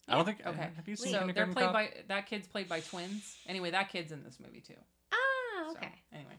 [0.09, 0.45] I don't think.
[0.45, 1.73] Okay, Have you seen so they're Kindergarten played Cop?
[1.73, 3.39] by that kid's played by twins.
[3.47, 4.75] Anyway, that kid's in this movie too.
[5.13, 5.17] Ah,
[5.67, 5.93] So, okay.
[6.13, 6.35] anyway,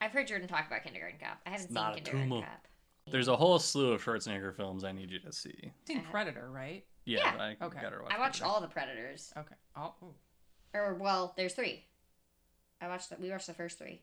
[0.00, 1.38] I've heard Jordan talk about Kindergarten Cop.
[1.44, 2.42] I haven't It's seen not Kindergarten tumor.
[2.46, 2.68] Cop.
[3.10, 5.72] There's a whole slew of Schwarzenegger films I need you to see.
[5.86, 6.02] seen.
[6.10, 6.84] Predator, right?
[7.04, 7.42] Yeah, Yeah.
[7.60, 7.80] I Okay.
[7.80, 8.12] gotta watch.
[8.12, 8.44] I watched Predator.
[8.46, 9.32] all the Predators.
[9.36, 9.54] Okay.
[9.76, 10.14] Oh, ooh.
[10.72, 11.84] Or well, there's three.
[12.80, 13.10] I watched.
[13.10, 14.02] The, we watched the first three.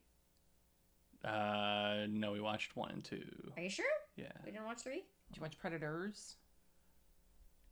[1.25, 3.23] Uh, no, we watched one and two.
[3.57, 3.85] Are you sure?
[4.15, 4.31] Yeah.
[4.45, 5.03] We didn't watch three.
[5.27, 6.35] Did you watch Predators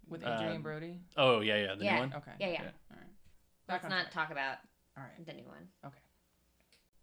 [0.08, 1.00] with Uh, Adrien Brody?
[1.18, 1.94] Oh yeah, yeah, the Yeah.
[1.96, 2.14] new one.
[2.16, 2.32] Okay.
[2.40, 2.62] Yeah, yeah.
[2.64, 2.72] Yeah.
[2.92, 3.08] All right.
[3.68, 4.12] Back Let's not track.
[4.14, 4.58] talk about
[4.98, 5.26] All right.
[5.26, 5.68] the new one.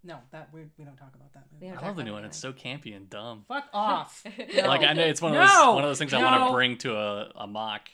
[0.07, 1.67] No, that we, we don't talk about that movie.
[1.67, 2.25] We don't I love the new it one.
[2.25, 3.45] It's so campy and dumb.
[3.49, 4.25] Fuck off.
[4.55, 4.67] No.
[4.69, 5.47] Like I know it's one of No!
[5.47, 6.47] those one of those things I want No!
[6.49, 7.89] to bring to a, a mock.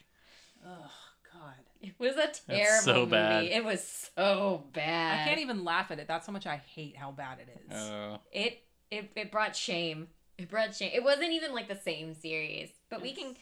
[0.64, 0.90] Oh
[1.32, 1.54] God.
[1.80, 3.10] It was a terrible so movie.
[3.12, 3.44] bad.
[3.44, 5.22] It was so bad.
[5.22, 6.06] I can't even laugh at it.
[6.06, 7.76] That's how much I hate how bad it is.
[7.76, 10.08] Uh, It it it brought shame.
[10.38, 10.90] It brought shame.
[10.94, 13.34] It wasn't even like the same series, but we can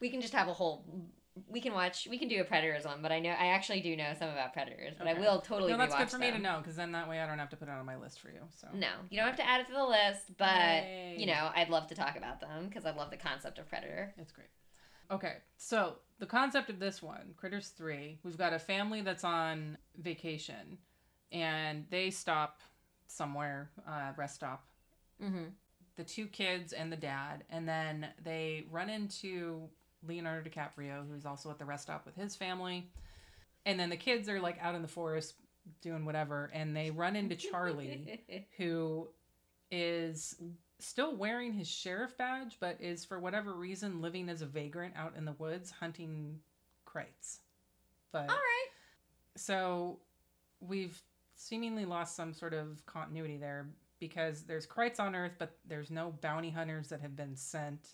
[0.00, 0.84] we can just have a whole.
[1.48, 2.06] We can watch.
[2.10, 4.52] We can do a Predators one, but I know I actually do know some about
[4.52, 5.72] Predators, but I will totally.
[5.72, 7.56] no, that's good for me to know because then that way I don't have to
[7.56, 8.40] put it on my list for you.
[8.50, 11.16] So No, you don't have to add it to the list, but Yay.
[11.18, 14.12] you know I'd love to talk about them because I love the concept of Predator.
[14.18, 14.48] It's great.
[15.10, 19.76] Okay, so the concept of this one, Critters 3, we've got a family that's on
[19.98, 20.78] vacation
[21.30, 22.60] and they stop
[23.06, 24.66] somewhere, uh, rest stop,
[25.22, 25.44] Mm-hmm.
[25.96, 29.68] the two kids and the dad, and then they run into
[30.06, 32.88] Leonardo DiCaprio, who's also at the rest stop with his family.
[33.64, 35.34] And then the kids are like out in the forest
[35.80, 38.20] doing whatever, and they run into Charlie,
[38.56, 39.08] who
[39.70, 40.36] is
[40.80, 45.14] still wearing his sheriff badge, but is for whatever reason living as a vagrant out
[45.16, 46.40] in the woods hunting
[46.84, 47.40] crates.
[48.10, 48.68] But All right.
[49.36, 49.98] so
[50.60, 51.00] we've
[51.36, 53.68] seemingly lost some sort of continuity there
[54.00, 57.88] because there's Krites on Earth, but there's no bounty hunters that have been sent.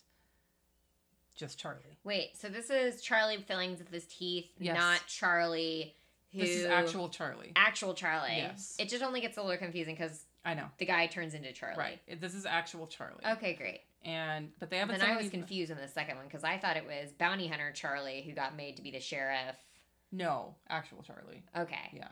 [1.35, 1.97] Just Charlie.
[2.03, 4.77] Wait, so this is Charlie fillings with his teeth, Yes.
[4.77, 5.95] not Charlie.
[6.33, 7.53] Who This is actual Charlie.
[7.55, 8.37] actual Charlie.
[8.37, 8.75] Yes.
[8.77, 10.65] It just only gets a little confusing because I know.
[10.77, 11.77] the guy turns into Charlie.
[11.77, 12.21] Right.
[12.21, 13.25] This is actual Charlie.
[13.25, 13.81] Okay, great.
[14.05, 14.99] and but they haven't.
[14.99, 17.47] Then I was any- confused in the second one because I thought it was bounty
[17.47, 19.55] hunter Charlie who got made to be the sheriff.
[20.11, 21.43] No, actual Charlie.
[21.57, 22.07] Okay, Yeah.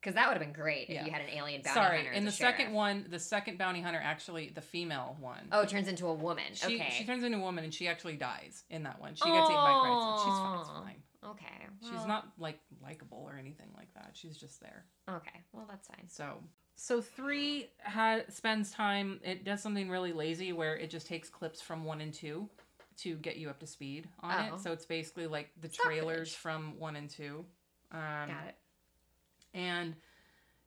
[0.00, 1.00] Because that would have been great Yeah.
[1.00, 2.12] if you had an alien bounty Sorry, hunter.
[2.12, 5.48] in the second one, the second bounty hunter actually the female one.
[5.52, 6.44] Oh, it turns into a woman.
[6.54, 6.90] She, okay.
[6.96, 9.14] she turns into a woman and she actually dies in that one.
[9.14, 10.16] She gets eaten by Crichton.
[10.18, 10.58] She's fine.
[10.60, 11.02] It's fine.
[11.30, 11.46] okay.
[11.82, 14.10] She's not like likable or anything like that.
[14.14, 14.84] She's just there.
[15.08, 15.40] Okay.
[15.52, 16.08] Well, that's fine.
[16.08, 16.38] So
[16.76, 19.20] so three ha- spends time.
[19.22, 22.48] It does something really lazy where it just takes clips from one and two
[22.98, 24.54] to get you up to speed on Oh.
[24.56, 24.60] it.
[24.60, 26.34] So it's basically like the Stock trailers footage.
[26.36, 27.44] from one and two.
[27.92, 28.56] Um, Got it.
[29.54, 29.96] And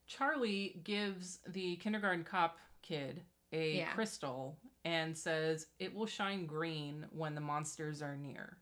[0.08, 3.94] Charlie gives the kindergarten cop kid a Yeah.
[3.94, 8.58] crystal and says it will shine green when the monsters are near,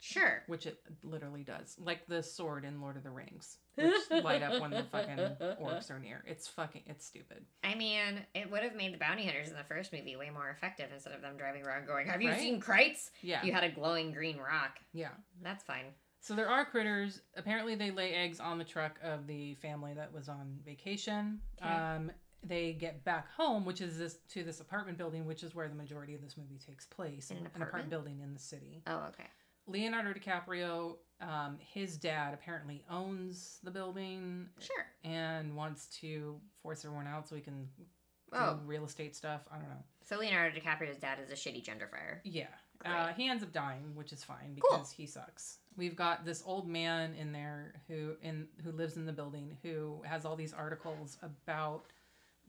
[0.00, 0.42] Sure.
[0.48, 1.76] which it literally does.
[1.78, 5.16] Like the sword in Lord of the Rings, which light up when the fucking
[5.60, 6.24] orcs are near.
[6.26, 7.44] It's fucking it's stupid.
[7.62, 10.48] I mean, it would have made the bounty hunters in the first movie way more
[10.50, 12.40] effective instead of them driving around going, "Have you Right?
[12.40, 13.42] seen Krites?" Yeah.
[13.44, 14.80] You had a glowing green rock.
[14.92, 15.12] Yeah.
[15.40, 15.94] That's fine.
[16.22, 17.20] So there are critters.
[17.36, 21.40] Apparently, they lay eggs on the truck of the family that was on vacation.
[21.60, 21.68] Okay.
[21.74, 22.10] Um,
[22.44, 25.74] they get back home, which is this to this apartment building, which is where the
[25.74, 27.30] majority of this movie takes place.
[27.32, 27.90] In an apartment apartment?
[27.90, 28.82] building in the city.
[28.86, 29.26] Oh, okay.
[29.66, 34.86] Leonardo DiCaprio, um, his dad apparently owns the building Sure.
[35.04, 37.84] and wants to force everyone out so he can do
[38.32, 38.60] Oh.
[38.64, 39.42] real estate stuff.
[39.52, 39.84] I don't know.
[40.04, 42.20] So Leonardo DiCaprio's dad is a shitty gentrifier.
[42.24, 42.48] Yeah.
[42.84, 44.78] Uh, he ends up dying, which is fine Cool.
[44.78, 45.58] because he sucks.
[45.76, 50.02] We've got this old man in there who in who lives in the building who
[50.04, 51.84] has all these articles about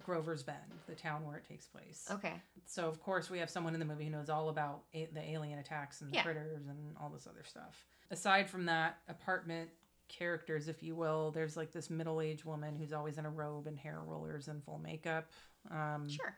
[0.04, 2.08] Grover's Bend, the town where it takes place.
[2.12, 2.34] Okay.
[2.65, 5.22] So of course we have someone in the movie who knows all about a- the
[5.22, 6.24] alien attacks and the Yeah.
[6.24, 7.86] critters and all this other stuff.
[8.12, 9.69] Aside from that, apartment
[10.10, 13.78] characters, if you will, there's like this middle-aged woman who's always in a robe and
[13.80, 15.30] hair rollers and full makeup.
[15.72, 16.36] Um, Sure.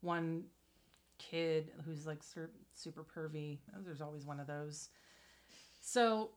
[0.00, 0.44] one
[1.18, 3.58] kid who's like sur- super pervy.
[3.84, 4.88] There's always one of those.
[5.80, 6.30] So,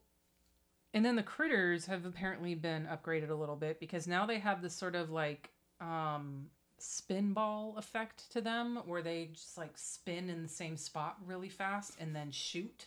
[0.94, 4.62] and then the critters have apparently been upgraded a little bit because now they have
[4.62, 5.50] this sort of like
[5.82, 11.18] um spin ball effect to them where they just like spin in the same spot
[11.26, 12.86] really fast and then shoot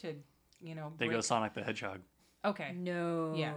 [0.00, 0.14] to,
[0.62, 2.00] you know, They go Sonic the Hedgehog.
[2.44, 2.72] Okay.
[2.74, 3.34] No.
[3.36, 3.52] Yeah.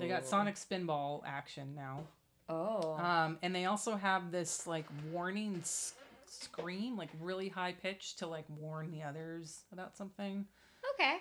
[0.00, 2.00] They got Sonic spinball action now.
[2.48, 2.94] Oh.
[2.94, 5.94] Um, and they also have this like warning s-
[6.42, 10.46] scream, like really high pitched to like warn the others about something.
[10.94, 11.16] okay.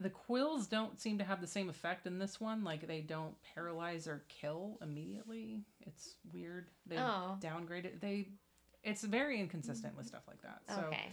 [0.00, 2.64] The quills don't seem to have the same effect in this one.
[2.64, 5.60] Like they don't paralyze or kill immediately.
[5.86, 6.66] It's weird.
[6.86, 7.38] They Oh.
[7.40, 8.00] downgraded.
[8.00, 8.28] They.
[8.82, 10.62] It's very inconsistent with stuff like that.
[10.68, 11.06] So okay.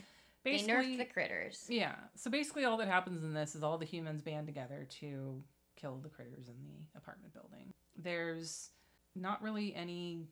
[0.43, 1.65] They basically, nerfed the critters.
[1.69, 1.95] yeah.
[2.15, 5.43] So basically, all that happens in this is all the humans band together to
[5.75, 7.71] kill the critters in the apartment building.
[7.95, 8.69] There's
[9.15, 10.23] not really any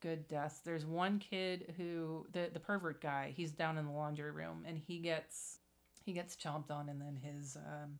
[0.00, 0.60] good deaths.
[0.64, 3.32] There's one kid who the the pervert guy.
[3.36, 5.58] He's down in the laundry room and he gets
[6.04, 7.98] he gets chomped on and then his um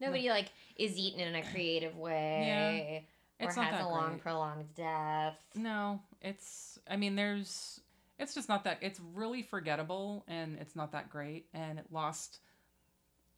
[0.00, 3.06] Nobody like is eaten in a creative way
[3.42, 4.22] or it's not has that a long great.
[4.22, 5.36] prolonged death.
[5.54, 6.78] No, it's.
[6.88, 7.80] I mean, there's.
[8.18, 8.78] It's just not that.
[8.80, 12.38] It's really forgettable, and it's not that great, and it lost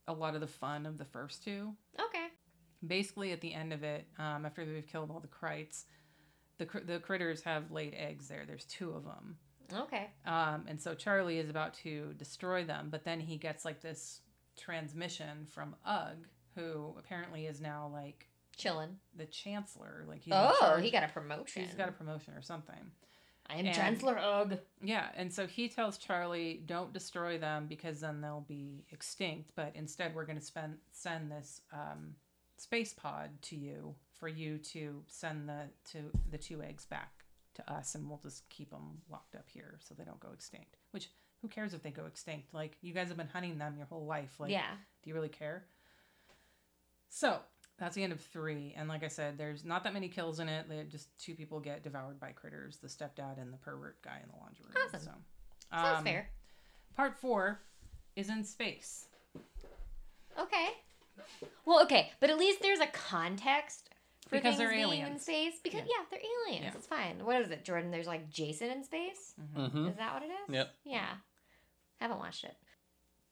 [0.06, 1.72] a lot of the fun of the first two.
[1.98, 2.26] Okay.
[2.86, 5.84] Basically, at the end of it, um, after they've killed all the krites,
[6.58, 8.44] the cr- the critters have laid eggs there.
[8.46, 9.36] There's two of them,
[9.72, 10.10] Okay.
[10.26, 14.20] um, and so Charlie is about to destroy them, but then he gets like this
[14.56, 20.04] transmission from Ugg, who apparently is now like chilling the chancellor.
[20.08, 21.62] Like he's Oh, he got a promotion.
[21.64, 22.90] he's got a promotion or something.
[23.46, 24.58] I am and- Chancellor Ugg.
[24.82, 29.50] Yeah, and so he tells Charlie, "Don't destroy them because then they'll be extinct.
[29.54, 32.14] But instead, we're going to spend send this um,
[32.56, 35.98] space pod to you for you to send the to
[36.30, 37.24] the two eggs back
[37.54, 40.76] to us, and we'll just keep them locked up here so they don't go extinct.
[40.90, 41.10] Which
[41.42, 42.54] who cares if they go extinct?
[42.54, 44.34] Like you guys have been hunting them your whole life.
[44.38, 44.72] Like, yeah.
[45.02, 45.64] do you really care?
[47.08, 47.38] So
[47.78, 50.48] that's the end of three, and like I said, there's not that many kills in
[50.48, 50.68] it.
[50.68, 54.28] They just two people get devoured by critters: the stepdad and the pervert guy in
[54.28, 54.84] the laundry room.
[54.86, 55.00] Awesome.
[55.02, 56.28] So, Sounds um, fair.
[56.96, 57.60] Part four
[58.16, 59.06] is in space.
[60.38, 60.68] Okay.
[61.64, 63.90] Well, okay, but at least there's a context
[64.24, 65.54] for Because things they're being in space.
[65.62, 65.86] Because Yeah.
[65.98, 66.64] yeah, they're aliens.
[66.72, 66.78] Yeah.
[66.78, 67.24] It's fine.
[67.24, 67.90] What is it, Jordan?
[67.90, 69.34] There's like Jason in space.
[69.56, 69.88] Mm-hmm.
[69.88, 70.54] Is that what it is?
[70.54, 70.74] Yep.
[70.84, 71.08] Yeah.
[72.00, 72.56] Haven't watched it.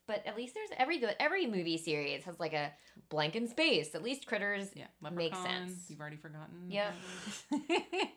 [0.07, 2.73] But at least there's every every movie series has like a
[3.09, 3.95] blank in space.
[3.95, 4.69] At least critters.
[4.75, 5.89] Yeah, Makes sense.
[5.89, 6.71] You've already forgotten.
[6.71, 6.95] Yep.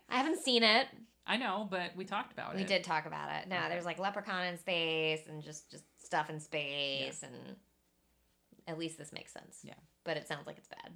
[0.10, 0.88] I haven't seen it.
[1.28, 2.64] I know, but we talked about We it.
[2.64, 3.48] We did talk about it.
[3.48, 3.70] No, Okay.
[3.70, 7.56] there's like leprechaun in space and just just stuff in space and
[8.68, 9.60] at least this makes sense.
[9.64, 9.74] Yeah.
[10.04, 10.92] But it sounds like it's bad.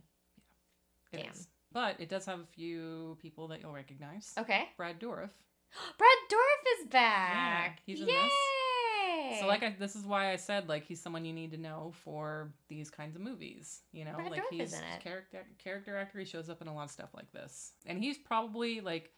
[1.13, 1.31] It Damn.
[1.31, 1.47] is.
[1.71, 4.33] But it does have a few people that you'll recognize.
[4.37, 4.69] Okay.
[4.77, 5.29] Brad Dourif
[5.97, 7.81] Brad Dourif is back.
[7.85, 8.15] Yeah, he's in Yay!
[8.15, 9.39] this.
[9.39, 11.93] So like I, this is why I said like he's someone you need to know
[12.03, 13.81] for these kinds of movies.
[13.91, 15.01] You know, Brad like Dourif is he's in it.
[15.03, 16.19] character character actor.
[16.19, 19.11] He shows up in a lot of stuff like this, and he's probably like.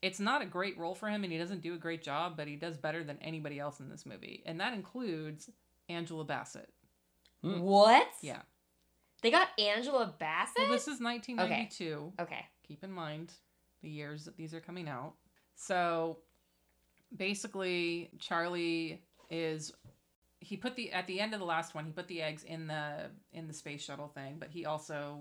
[0.00, 2.46] It's not a great role for him, and he doesn't do a great job, but
[2.46, 5.50] he does better than anybody else in this movie, and that includes
[5.88, 6.68] Angela Bassett.
[7.42, 7.58] Hmm.
[7.60, 8.06] what?
[8.22, 8.42] Yeah.
[9.22, 10.62] They got Angela Bassett.
[10.62, 12.12] Well, this is 1992.
[12.20, 12.46] okay.
[12.66, 13.32] keep in mind
[13.82, 15.14] the years that these are coming out.
[15.54, 16.18] So
[17.16, 19.72] basically Charlie is
[20.40, 22.66] he put the at the end of the last one he put the eggs in
[22.66, 25.20] the in the space shuttle thing, but he also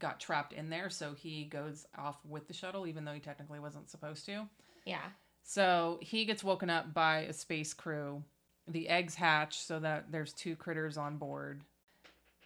[0.00, 3.60] got trapped in there so he goes off with the shuttle even though he technically
[3.60, 4.48] wasn't supposed to.
[4.84, 5.04] Yeah.
[5.42, 8.24] So he gets woken up by a space crew.
[8.66, 11.62] The eggs hatch so that there's two critters on board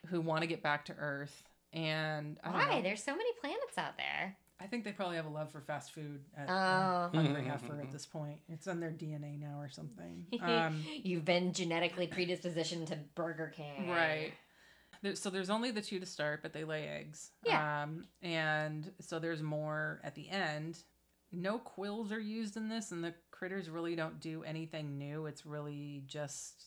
[0.06, 1.42] who want to get back to Earth.
[1.72, 2.80] And I Why?
[2.82, 4.37] There's so many planets out there.
[4.61, 6.52] I think they probably have a love for fast food at Oh.
[6.52, 8.38] uh, Hungry Heifer at this point.
[8.48, 10.26] It's in their DNA now or something.
[10.42, 13.88] Um, You've been genetically predispositioned to Burger King.
[13.88, 14.32] right.
[15.14, 17.30] So there's only the two to start, but they lay eggs.
[17.44, 17.84] Yeah.
[17.84, 20.82] Um, and so there's more at the end.
[21.30, 25.26] No quills are used in this, and the critters really don't do anything new.
[25.26, 26.64] It's really just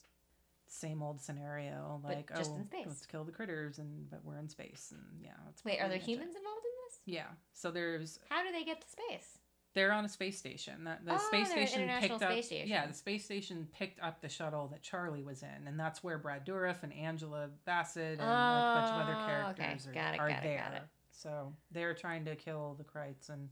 [0.74, 2.00] same old scenario.
[2.04, 2.86] But Like, just oh, in space.
[2.88, 5.32] let's kill the critters, and but we're in space, and yeah.
[5.46, 6.12] That's Wait, are there much it.
[6.12, 7.00] humans involved in this?
[7.06, 7.28] Yeah.
[7.54, 9.38] So there's How do they get to space?
[9.74, 10.84] They're on a space station.
[10.84, 12.22] That the Oh, space station picked up.
[12.44, 12.68] station.
[12.68, 16.18] Yeah, the space station picked up the shuttle that Charlie was in, and that's where
[16.18, 19.26] Brad Dourif and Angela Bassett and like, a bunch of Oh, other okay.
[19.64, 20.72] characters are, it, are got there.
[20.74, 20.84] got.
[21.12, 23.48] So they're trying to kill the Krites, and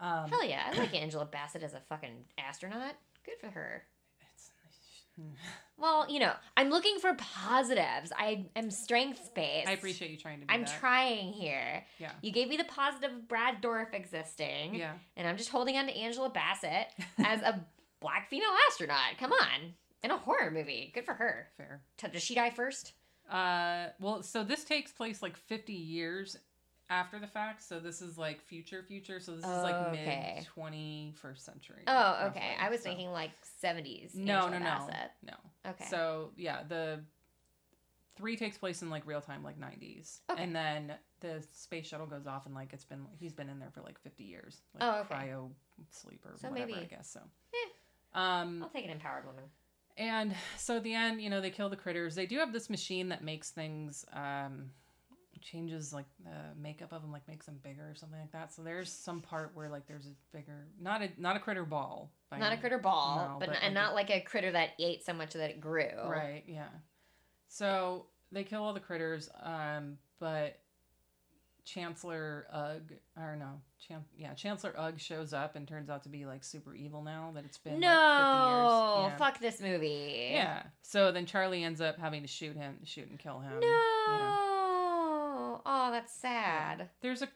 [0.00, 2.94] um, Hell yeah, I like Angela Bassett as a fucking astronaut.
[3.24, 3.84] Good for her.
[5.80, 8.12] Well, you know, I'm looking for positives.
[8.16, 9.68] I am strength based.
[9.68, 10.46] I appreciate you trying to.
[10.48, 10.80] I'm that.
[10.80, 11.84] trying here.
[12.00, 12.10] Yeah.
[12.20, 14.74] You gave me the positive of Brad Dourif existing.
[14.74, 14.94] Yeah.
[15.16, 16.88] And I'm just holding on to Angela Bassett
[17.24, 17.64] as a
[18.00, 19.18] black female astronaut.
[19.20, 19.74] Come on.
[20.02, 20.90] In a horror movie.
[20.94, 21.48] Good for her.
[21.56, 21.80] Fair.
[22.12, 22.94] Does she die first?
[23.30, 26.36] Uh, well, so this takes place like 50 years
[26.90, 27.62] after the fact.
[27.62, 29.20] So this is like future, future.
[29.20, 30.34] So this is like Okay.
[30.36, 31.82] mid 21st century.
[31.86, 32.50] Oh, okay.
[32.50, 32.56] roughly.
[32.60, 33.30] I was So- thinking like
[33.62, 34.14] 70s.
[34.14, 35.10] No, no, no, Bassett.
[35.22, 35.34] no.
[35.66, 35.84] Okay.
[35.86, 37.00] So yeah, the
[38.16, 40.42] three takes place in like real time, like nineties, Okay.
[40.42, 43.70] and then the space shuttle goes off, and like it's been he's been in there
[43.70, 45.14] for like fifty years, like Oh, okay.
[45.30, 45.50] cryo
[45.90, 47.08] sleep or So whatever, maybe- I guess.
[47.10, 47.20] So,
[47.54, 47.68] Eh.
[48.14, 49.44] um, I'll take an empowered woman.
[49.96, 52.14] and so at the end, you know, they kill the critters.
[52.14, 54.72] They do have this machine that makes things, um,
[55.40, 58.52] changes like the makeup of them, like makes them bigger or something like that.
[58.52, 62.12] So there's some part where like there's a bigger, not a not a critter ball,
[62.30, 64.70] by Not a critter ball, No, but, but and like not like a critter that
[64.78, 65.88] ate so much that it grew.
[66.04, 66.68] Right, yeah.
[67.48, 70.58] So they kill all the critters, um, but
[71.64, 76.24] Chancellor Ugg, or no, Chan- yeah, Chancellor Ugg shows up and turns out to be
[76.24, 79.12] like super evil now that it's been No, like 50 years.
[79.12, 79.16] Yeah.
[79.18, 80.28] fuck this movie.
[80.32, 80.62] Yeah.
[80.82, 83.60] So then Charlie ends up having to shoot him, shoot and kill him.
[83.60, 83.66] No.
[83.66, 84.36] Yeah.
[85.98, 86.88] That's sad.
[87.00, 87.28] There's a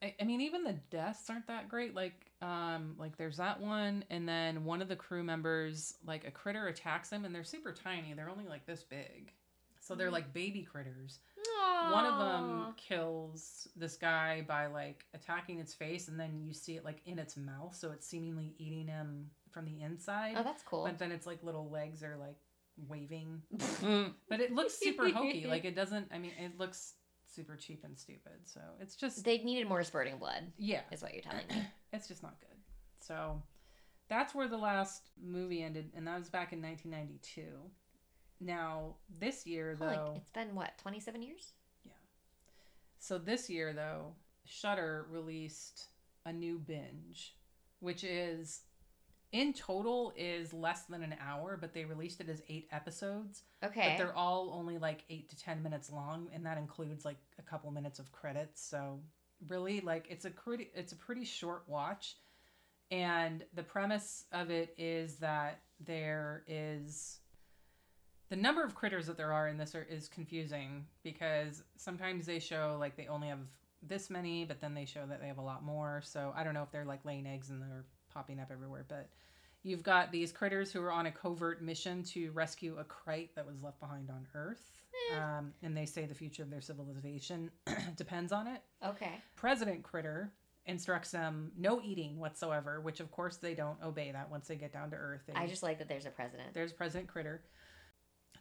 [0.00, 4.04] I I mean even the deaths aren't that great like um like there's that one
[4.08, 7.72] and then one of the crew members like a critter attacks him and they're super
[7.72, 8.12] tiny.
[8.14, 9.32] They're only like this big.
[9.80, 11.18] So they're like baby critters.
[11.90, 16.76] One of them kills this guy by like attacking its face and then you see
[16.76, 20.36] it like in its mouth so it's seemingly eating him from the inside.
[20.38, 20.84] Oh, that's cool.
[20.84, 22.36] But then its like little legs are like
[22.88, 23.42] waving.
[23.82, 24.12] Mm.
[24.28, 25.46] But it looks super hokey.
[25.48, 26.94] Like it doesn't I mean it looks
[27.34, 28.32] super cheap and stupid.
[28.44, 31.66] So it's just They needed more spurting blood, yeah, is what you're telling me.
[31.92, 32.56] it's just not good.
[33.00, 33.42] So
[34.08, 37.42] that's where the last movie ended, and that was back in 1992.
[38.40, 41.52] Now this year, though, it's been what, 27 years?
[41.84, 41.92] Yeah.
[42.98, 45.86] So this year though, Shudder released
[46.26, 47.36] a new binge,
[47.80, 48.62] which is
[49.34, 53.42] in total is less than an hour, but they released it as eight episodes.
[53.64, 53.96] Okay.
[53.98, 57.42] But they're all only like eight to ten minutes long, and that includes like a
[57.42, 58.64] couple minutes of credits.
[58.64, 59.00] So
[59.48, 62.16] really, like it's a pretty it's a pretty short watch,
[62.92, 67.18] and the premise of it is that there is
[68.28, 72.38] the number of critters that there are in this are, is confusing because sometimes they
[72.38, 73.40] show like they only have
[73.82, 76.02] this many, but then they show that they have a lot more.
[76.04, 79.08] So I don't know if they're like laying eggs and they're popping up everywhere, but
[79.66, 83.46] You've got these critters who are on a covert mission to rescue a crate that
[83.46, 84.60] was left behind on Earth.
[85.10, 85.16] Eh.
[85.18, 87.50] Um, and they say the future of their civilization
[87.96, 88.60] depends on it.
[88.86, 89.22] okay.
[89.36, 90.30] President Critter
[90.66, 94.70] instructs them no eating whatsoever, which of course they don't obey that once they get
[94.72, 95.22] down to Earth.
[95.26, 96.52] They, I just like that there's a president.
[96.52, 97.42] there's President Critter.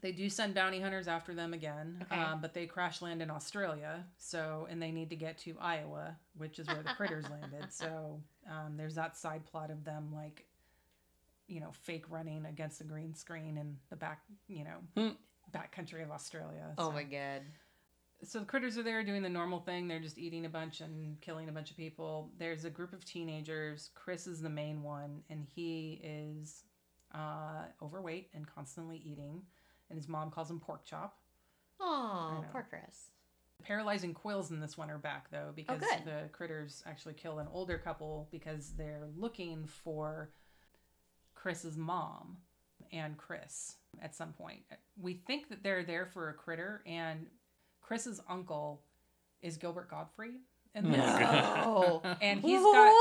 [0.03, 2.21] They do send bounty hunters after them again, Okay.
[2.21, 4.05] um, but they crash land in Australia.
[4.17, 7.71] So, and they need to get to Iowa, which is where the critters landed.
[7.71, 10.45] So, um, there's that side plot of them like,
[11.47, 15.09] you know, fake running against the green screen in the back, you know, Hmm.
[15.15, 15.17] Oh
[15.53, 16.73] back country of Australia.
[16.77, 17.41] Oh my god.
[18.23, 19.87] so the critters are there doing the normal thing.
[19.87, 22.29] They're just eating a bunch and killing a bunch of people.
[22.37, 23.89] There's a group of teenagers.
[23.95, 26.63] Chris is the main one, and he is
[27.15, 29.43] uh, overweight and constantly eating.
[29.93, 31.19] And his mom calls him pork chop.
[31.79, 32.45] Oh, know.
[32.51, 33.11] poor Chris.
[33.63, 36.03] Paralyzing quills in this one are back though oh, because good.
[36.03, 40.31] the critters actually kill an older couple because they're looking for
[41.35, 42.37] Chris's mom
[42.91, 44.63] and Chris at some point.
[44.99, 47.27] We think that they're there for a critter, and
[47.81, 48.81] Chris's uncle
[49.43, 50.39] is Gilbert Gottfried.
[50.73, 50.97] in this.
[50.97, 52.01] No.
[52.03, 52.15] Oh.
[52.21, 52.93] and he's what?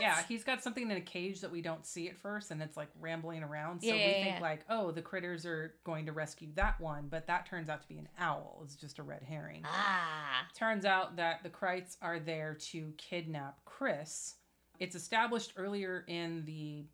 [0.00, 2.76] Yeah, he's got something in a cage that we don't see at first, and it's
[2.76, 3.80] like rambling around.
[3.80, 4.40] So Yeah, we yeah, think yeah.
[4.40, 7.88] like, oh, the critters are going to rescue that one, but that turns out to
[7.88, 8.60] be an owl.
[8.64, 9.62] It's just a red herring.
[9.64, 10.46] Ah.
[10.54, 14.34] Turns out that the Krites are there to kidnap Chris.
[14.80, 16.84] It's established earlier in the,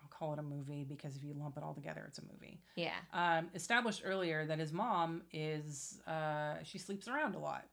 [0.00, 2.60] I'll call it a movie because if you lump it all together, it's a movie.
[2.76, 2.92] Yeah.
[3.12, 7.64] Um, established earlier that his mom is, uh, she sleeps around a lot.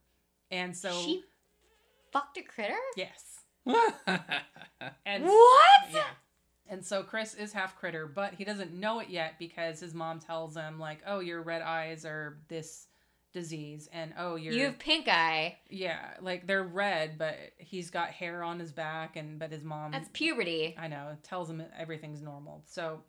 [0.51, 1.24] And so, she
[2.11, 2.74] fucked a critter?
[2.95, 3.39] yes.
[5.05, 5.89] And What?
[5.91, 6.03] Yeah.
[6.68, 10.20] And so Chris is half critter, but he doesn't know it yet because his mom
[10.20, 12.88] tells him like, "Oh, your red eyes are this
[13.34, 15.59] disease," and "Oh, you're You have pink eye.
[15.70, 19.91] yeah, like they're red, but he's got hair on his back, and but his mom
[19.91, 20.76] That's puberty.
[20.78, 22.63] I know tells him everything's normal.
[22.66, 23.03] So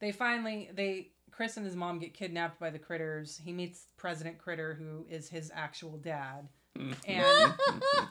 [0.00, 3.40] they finally they Chris and his mom get kidnapped by the critters.
[3.42, 6.48] He meets President Critter, who is his actual dad,
[6.78, 6.92] mm-hmm.
[7.06, 7.54] and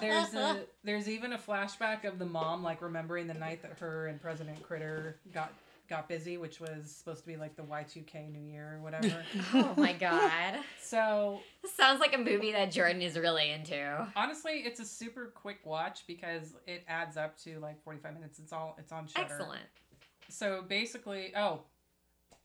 [0.00, 4.06] there's a there's even a flashback of the mom like remembering the night that her
[4.06, 5.52] and President Critter got
[5.88, 9.22] got busy, which was supposed to be like the Y2K New Year or whatever.
[9.54, 10.54] oh my god.
[10.82, 14.06] so This sounds like a movie that Jordan is really into.
[14.16, 18.38] honestly, it's a super quick watch because it adds up to like 45 minutes.
[18.38, 19.26] It's all it's on Shudder.
[19.30, 19.64] Excellent.
[20.28, 21.60] So basically, oh,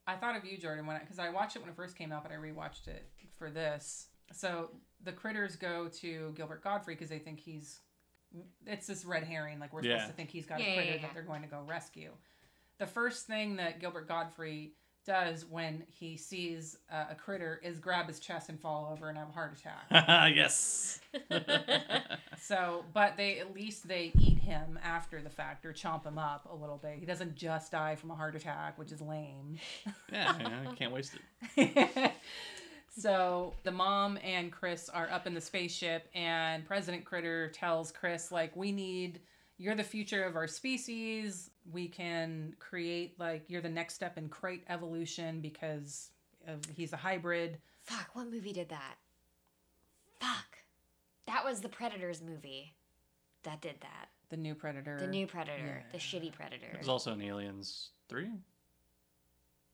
[0.06, 2.24] I thought of you, Jordan, when because I, watched it when it first came out,
[2.24, 3.08] but I rewatched it
[3.38, 4.08] for this.
[4.34, 4.72] So
[5.04, 7.80] the critters go to Gilbert Gottfried because they think he's
[8.66, 9.60] it's this red herring.
[9.60, 9.94] Like we're Yeah.
[9.98, 11.02] supposed to think he's got Yeah, a yeah, critter yeah.
[11.02, 12.12] that they're going to go rescue.
[12.78, 14.72] The first thing that Gilbert Gottfried
[15.06, 19.18] does when he sees uh, a critter is grab his chest and fall over and
[19.18, 19.88] have a heart attack.
[20.36, 21.00] yes.
[22.42, 26.48] So, but they at least they eat him after the fact or chomp him up
[26.50, 26.96] a little bit.
[26.98, 29.58] He doesn't just die from a heart attack, which is lame.
[30.12, 31.16] yeah, yeah, can't waste
[31.58, 32.12] it.
[32.98, 38.32] so the mom and Chris are up in the spaceship, and President Critter tells Chris
[38.32, 39.22] like, "We need."
[39.62, 41.52] You're the future of our species.
[41.70, 46.12] We can create like you're the next step in crate evolution because
[46.48, 47.58] of, he's a hybrid.
[47.84, 48.96] Fuck, what movie did that?
[50.20, 50.60] Fuck.
[51.28, 52.74] That was the Predators movie
[53.44, 54.10] that did that.
[54.30, 54.98] The new predator.
[55.00, 55.84] The new Predator.
[55.92, 56.70] The shitty Predator.
[56.72, 58.30] There's also an Aliens 3.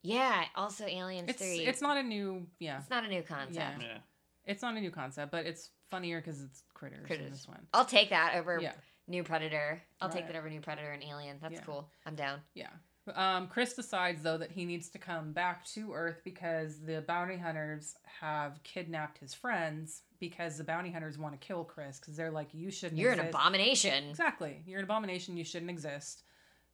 [0.06, 1.60] Yeah, also Aliens It's 3.
[1.66, 2.80] it's not a new yeah.
[2.80, 3.56] It's not a new concept.
[3.56, 3.72] Yeah.
[3.80, 3.98] Yeah.
[4.46, 7.66] It's not a new concept, but it's funnier because it's critters, in this one.
[7.74, 8.74] I'll take that over Yeah,
[9.08, 9.82] New Predator.
[10.02, 11.38] I'll take that over New Predator and Alien.
[11.42, 11.62] That's Yeah.
[11.62, 11.90] cool.
[12.06, 12.42] I'm down.
[12.54, 12.70] yeah.
[13.14, 17.38] Um, Chris decides though that he needs to come back to Earth because the bounty
[17.38, 22.32] hunters have kidnapped his friends because the bounty hunters want to kill Chris because they're
[22.32, 23.00] like, you shouldn't.
[23.00, 23.16] Exist.
[23.18, 24.10] You're an abomination.
[24.10, 25.38] Exactly, you're an abomination.
[25.38, 26.24] You shouldn't exist.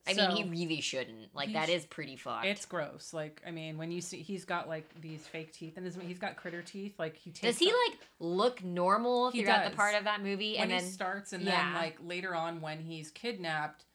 [0.07, 1.35] I So, mean, he really shouldn't.
[1.35, 2.45] Like that is pretty fucked.
[2.45, 3.13] It's gross.
[3.13, 6.17] Like, I mean, when you see he's got like these fake teeth and his, he's
[6.19, 6.95] got critter teeth.
[6.97, 7.41] Like he takes.
[7.41, 10.53] Does he like look normal He throughout the part of that movie?
[10.53, 11.65] when and he then starts and yeah.
[11.65, 13.85] then like later on when he's kidnapped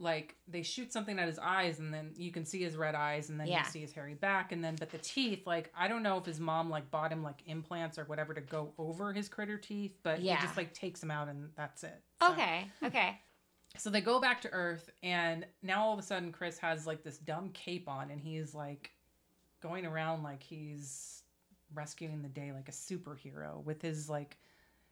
[0.00, 3.30] like they shoot something at his eyes and then you can see his red eyes
[3.30, 3.64] and then Yeah.
[3.64, 6.24] you see his hairy back and then but the teeth like i don't know if
[6.24, 9.96] his mom like bought him like implants or whatever to go over his critter teeth
[10.04, 10.36] but Yeah.
[10.36, 13.18] he just like takes them out and that's it So- okay, okay.
[13.76, 17.02] So they go back to earth and now all of a sudden chris has like
[17.02, 18.90] this dumb cape on and he's like
[19.62, 21.22] going around like he's
[21.74, 24.36] rescuing the day like a superhero with his like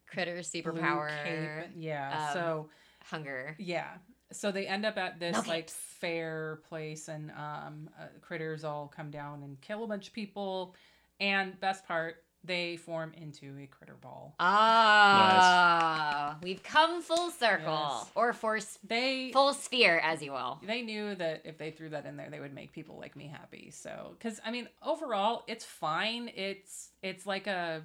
[0.07, 1.71] Critter superpower, cape.
[1.77, 2.69] yeah um, so
[3.05, 3.57] hunger.
[3.59, 3.89] yeah.
[4.33, 5.49] So they end up at this Nuggets.
[5.49, 10.13] like fair place, and um, uh, critters all come down and kill a bunch of
[10.13, 10.75] people.
[11.21, 14.35] And best part, they form into a critter ball.
[14.39, 18.11] Ah, we've come full circle, Yes.
[18.15, 20.61] or force They full sphere, as you will.
[20.63, 23.27] they knew that if they threw that in there, they would make people like me
[23.27, 23.71] happy.
[23.71, 26.31] So, because I mean, overall, it's fine.
[26.35, 27.83] It's it's like a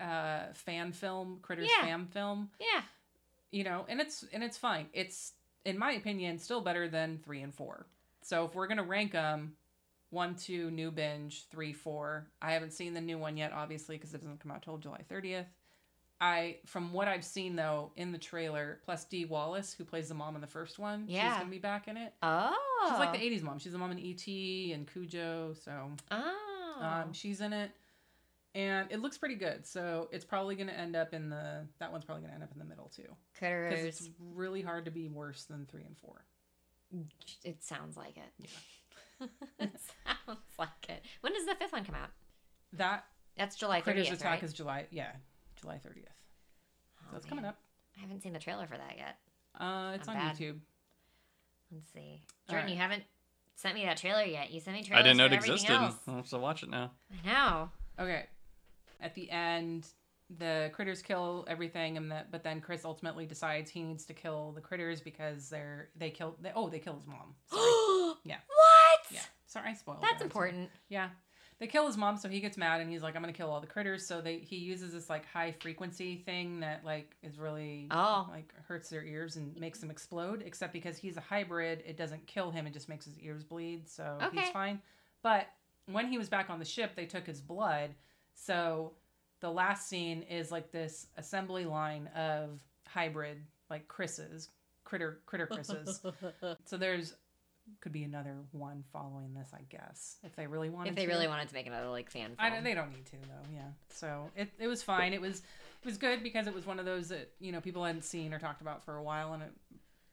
[0.00, 1.84] uh, fan film, critters Yeah.
[1.84, 2.50] fan film.
[2.58, 2.82] Yeah,
[3.50, 4.86] you know, and it's and it's fine.
[4.92, 5.32] It's
[5.64, 7.86] in my opinion still better than three and four.
[8.22, 9.56] So if we're gonna rank them,
[10.10, 12.26] one, two, new binge, three, four.
[12.42, 15.00] I haven't seen the new one yet, obviously, because it doesn't come out till July
[15.10, 15.46] 30th.
[16.22, 20.14] I, from what I've seen though in the trailer, plus Dee Wallace, who plays the
[20.14, 21.30] mom in the first one, yeah.
[21.30, 22.12] she's gonna be back in it.
[22.22, 22.54] Oh.
[22.90, 23.58] She's like the '80s mom.
[23.58, 24.72] She's the mom in E.T.
[24.74, 26.76] and Cujo, so Oh.
[26.80, 27.70] um, she's in it,
[28.54, 29.66] and it looks pretty good.
[29.66, 32.58] So it's probably gonna end up in the that one's probably gonna end up in
[32.58, 36.26] the middle too, because it's really hard to be worse than three and four.
[37.44, 38.32] It sounds like it.
[38.38, 38.48] Yeah.
[39.58, 39.70] it
[40.26, 41.02] sounds like it.
[41.20, 42.10] When does the fifth one come out?
[42.72, 43.04] That
[43.36, 44.42] That's July Critters 30th, Attack right?
[44.42, 45.12] is July, yeah,
[45.60, 46.04] July 30th.
[47.02, 47.58] Oh, So it's coming up.
[47.96, 49.16] I haven't seen the trailer for that yet.
[49.58, 50.36] Uh, it's Not on bad.
[50.36, 50.58] YouTube.
[51.72, 52.22] Let's see.
[52.48, 52.72] Jordan, right.
[52.74, 53.02] you haven't
[53.56, 54.50] sent me that trailer yet.
[54.50, 55.00] You sent me trailers.
[55.00, 55.70] I didn't know for it existed.
[55.70, 55.94] else.
[56.08, 56.92] I'll have to watch it now.
[57.24, 57.70] I know.
[57.98, 58.26] Okay.
[59.00, 59.86] At the end,
[60.38, 64.52] the critters kill everything, and that but then Chris ultimately decides he needs to kill
[64.52, 66.36] the critters because they're they kill.
[66.40, 67.34] They, oh, they kill his mom.
[68.22, 68.36] Yeah.
[68.46, 68.69] What?
[69.50, 69.98] Sorry, I spoiled.
[70.00, 70.24] That's that.
[70.24, 70.70] important.
[70.88, 71.08] Yeah.
[71.58, 73.60] They kill his mom, so he gets mad and he's like, "I'm gonna kill all
[73.60, 77.88] the critters." So they he uses this like high frequency thing that like is really
[77.90, 78.26] Oh.
[78.30, 80.42] like hurts their ears and makes them explode.
[80.46, 83.86] Except because he's a hybrid, it doesn't kill him; it just makes his ears bleed.
[83.88, 84.80] So he's fine.
[85.22, 85.48] But
[85.84, 87.90] when he was back on the ship, they took his blood.
[88.34, 88.92] So
[89.40, 93.36] the last scene is like this assembly line of hybrid
[93.68, 94.48] like Chris's
[94.84, 96.00] critter critter Chris's.
[96.64, 97.16] so there's
[97.80, 100.90] could be another one following this, I guess, if they really wanted.
[100.90, 101.08] if they to.
[101.12, 102.36] really wanted to make another like fan film.
[102.38, 103.48] I don't, they don't need to though.
[103.54, 103.62] Yeah.
[103.90, 105.12] So it, it was fine.
[105.12, 107.84] It was it was good because it was one of those that you know people
[107.84, 109.52] hadn't seen or talked about for a while, and it.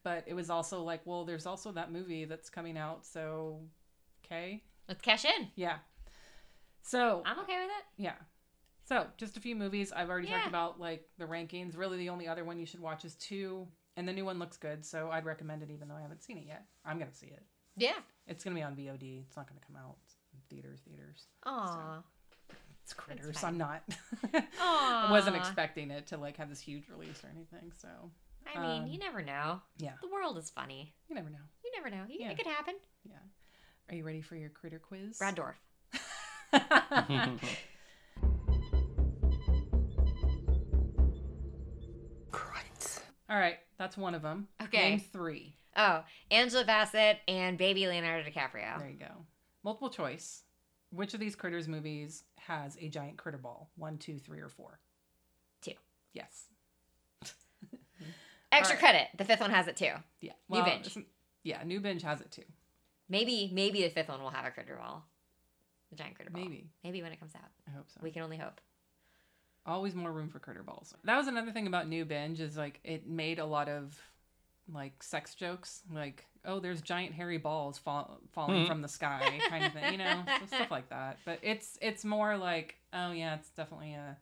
[0.04, 3.60] But it was also like, well, there's also that movie that's coming out, so
[4.24, 5.48] okay, Let's cash in.
[5.56, 5.78] yeah.
[6.82, 8.02] So I'm okay with it.
[8.02, 8.14] yeah.
[8.88, 9.92] So just a few movies.
[9.92, 11.76] I've already talked about like the rankings.
[11.76, 13.66] Really, the only other one you should watch is two,
[13.98, 16.38] and the new one looks good, so I'd recommend it even though I haven't seen
[16.38, 16.64] it yet.
[16.86, 17.42] I'm gonna see it.
[17.76, 17.98] Yeah.
[18.28, 19.24] It's gonna be on VOD.
[19.26, 19.96] It's not gonna come out
[20.32, 20.80] in theaters.
[20.86, 21.26] Theaters.
[21.44, 22.00] Aw.
[22.84, 23.42] It's critters.
[23.42, 23.82] I'm not.
[24.60, 25.08] Aw.
[25.08, 27.72] I wasn't expecting it to like have this huge release or anything.
[27.76, 27.88] So
[28.46, 29.60] I mean, um, you never know.
[29.78, 30.94] yeah, The world is funny.
[31.08, 31.36] you never know.
[31.64, 32.04] You never know.
[32.08, 32.30] You, Yeah.
[32.30, 32.74] It could happen.
[33.04, 33.16] Yeah.
[33.90, 35.18] Are you ready for your critter quiz?
[35.18, 35.56] Brad Dourif.
[43.30, 44.48] All right, that's one of them.
[44.62, 44.90] Okay.
[44.90, 45.54] Name three.
[45.76, 48.78] Oh, Angela Bassett and baby Leonardo DiCaprio.
[48.78, 49.24] There you go.
[49.62, 50.42] Multiple choice.
[50.90, 53.70] Which of these critters movies has a giant critter ball?
[53.76, 54.80] One, two, three, or four?
[55.60, 55.72] Two.
[56.14, 56.46] Yes.
[58.50, 58.78] Extra Alright.
[58.78, 59.08] credit.
[59.18, 59.92] The fifth one has it too.
[60.20, 60.32] Yeah.
[60.48, 60.98] New Binge.
[61.44, 62.44] Yeah, New Binge has it too.
[63.08, 65.04] Maybe, maybe the fifth one will have a critter ball.
[65.90, 66.42] The giant critter ball.
[66.42, 66.70] Maybe.
[66.82, 67.50] Maybe when it comes out.
[67.68, 68.00] I hope so.
[68.02, 68.60] We can only hope.
[69.68, 70.94] Always more room for critter balls.
[71.04, 73.96] That was another thing about New Binge is like it made a lot of
[74.72, 78.68] like sex jokes, like oh, there's giant hairy balls fall, falling Mhm.
[78.68, 81.18] from the sky, kind of thing, you know, so stuff like that.
[81.24, 84.16] But it's it's more like oh yeah, it's definitely a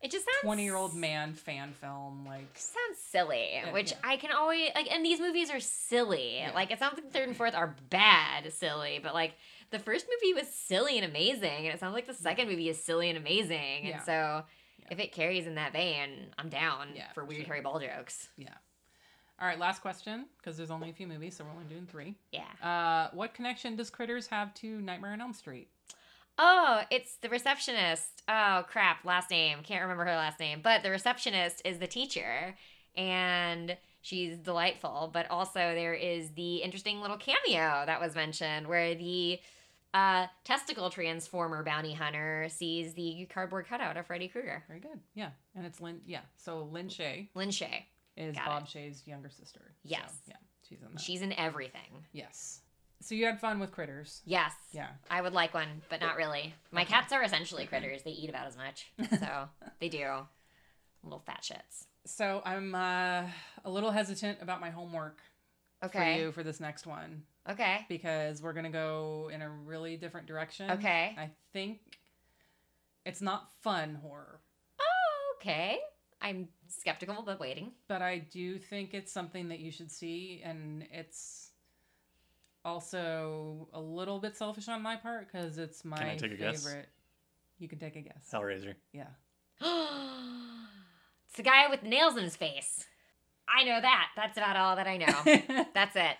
[0.00, 3.98] It just sounds twenty year old man fan film, like sounds silly, Yeah, which yeah.
[4.04, 4.90] I can always like.
[4.92, 6.36] And these movies are silly.
[6.38, 6.52] Yeah.
[6.54, 9.34] Like it sounds like the third and fourth are bad silly, but like
[9.70, 12.82] the first movie was silly and amazing, and it sounds like the second movie is
[12.82, 13.84] silly and amazing.
[13.86, 13.94] Yeah.
[13.96, 14.42] And so Yeah.
[14.90, 17.46] If it carries in that vein, I'm down Yeah, for weird sure.
[17.48, 18.28] Harry Ball jokes.
[18.36, 18.48] yeah.
[19.40, 22.16] All right, last question because there's only a few movies, so we're only doing three.
[22.32, 22.42] Yeah.
[22.60, 25.68] Uh, what connection does Critters have to Nightmare on Elm Street?
[26.40, 28.22] Oh, it's the receptionist.
[28.28, 29.58] Oh crap, last name.
[29.62, 30.60] Can't remember her last name.
[30.62, 32.56] But the receptionist is the teacher
[32.96, 35.10] and she's delightful.
[35.12, 39.38] But also there is the interesting little cameo that was mentioned where the
[39.94, 44.62] uh, testicle transformer bounty hunter sees the cardboard cutout of Freddy Krueger.
[44.68, 45.00] Very good.
[45.14, 46.00] Yeah, and it's Lin.
[46.06, 47.84] Yeah, so Lin Shaye Lin Shaye.
[48.16, 49.60] is Got Bob Shaye's younger sister.
[49.82, 50.14] So, Yes.
[50.26, 50.34] yeah,
[50.68, 51.00] she's in that.
[51.00, 52.04] She's in everything.
[52.12, 52.60] Yes.
[53.00, 54.22] So you had fun with critters.
[54.24, 54.52] Yes.
[54.72, 54.88] Yeah.
[55.08, 56.52] I would like one, but not really.
[56.72, 58.02] My cats are essentially critters.
[58.02, 58.88] They eat about as much.
[59.20, 59.48] So
[59.80, 60.04] they do.
[61.04, 61.84] Little fat shits.
[62.06, 63.22] So I'm uh,
[63.64, 65.20] a little hesitant about my homework
[65.84, 66.16] Okay.
[66.16, 67.86] for you for this next one Okay.
[67.88, 70.70] because we're gonna go in a really different direction.
[70.72, 71.14] Okay.
[71.18, 71.80] I think
[73.04, 74.40] it's not fun horror,
[74.80, 75.78] Oh, okay.
[76.20, 77.72] I'm skeptical but waiting.
[77.86, 81.52] but I do think it's something that you should see, and it's
[82.64, 86.38] also a little bit selfish on my part because it's my I take a favorite.
[86.38, 86.86] guess?
[87.60, 88.28] You can take a guess.
[88.32, 88.74] Hellraiser.
[88.92, 89.06] Yeah.
[89.60, 92.86] it's the guy with nails in his face.
[93.54, 94.08] I know that.
[94.16, 95.64] That's about all that I know.
[95.74, 96.16] That's it.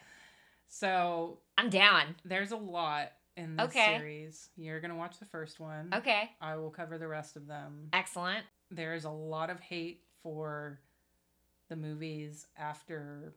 [0.68, 2.14] so I'm down.
[2.24, 3.96] there's a lot in this Okay.
[3.98, 4.48] series.
[4.56, 5.90] You're gonna watch the first one.
[5.94, 6.30] Okay.
[6.40, 7.88] I will cover the rest of them.
[7.92, 8.44] Excellent.
[8.70, 10.80] There is a lot of hate for
[11.68, 13.34] the movies after,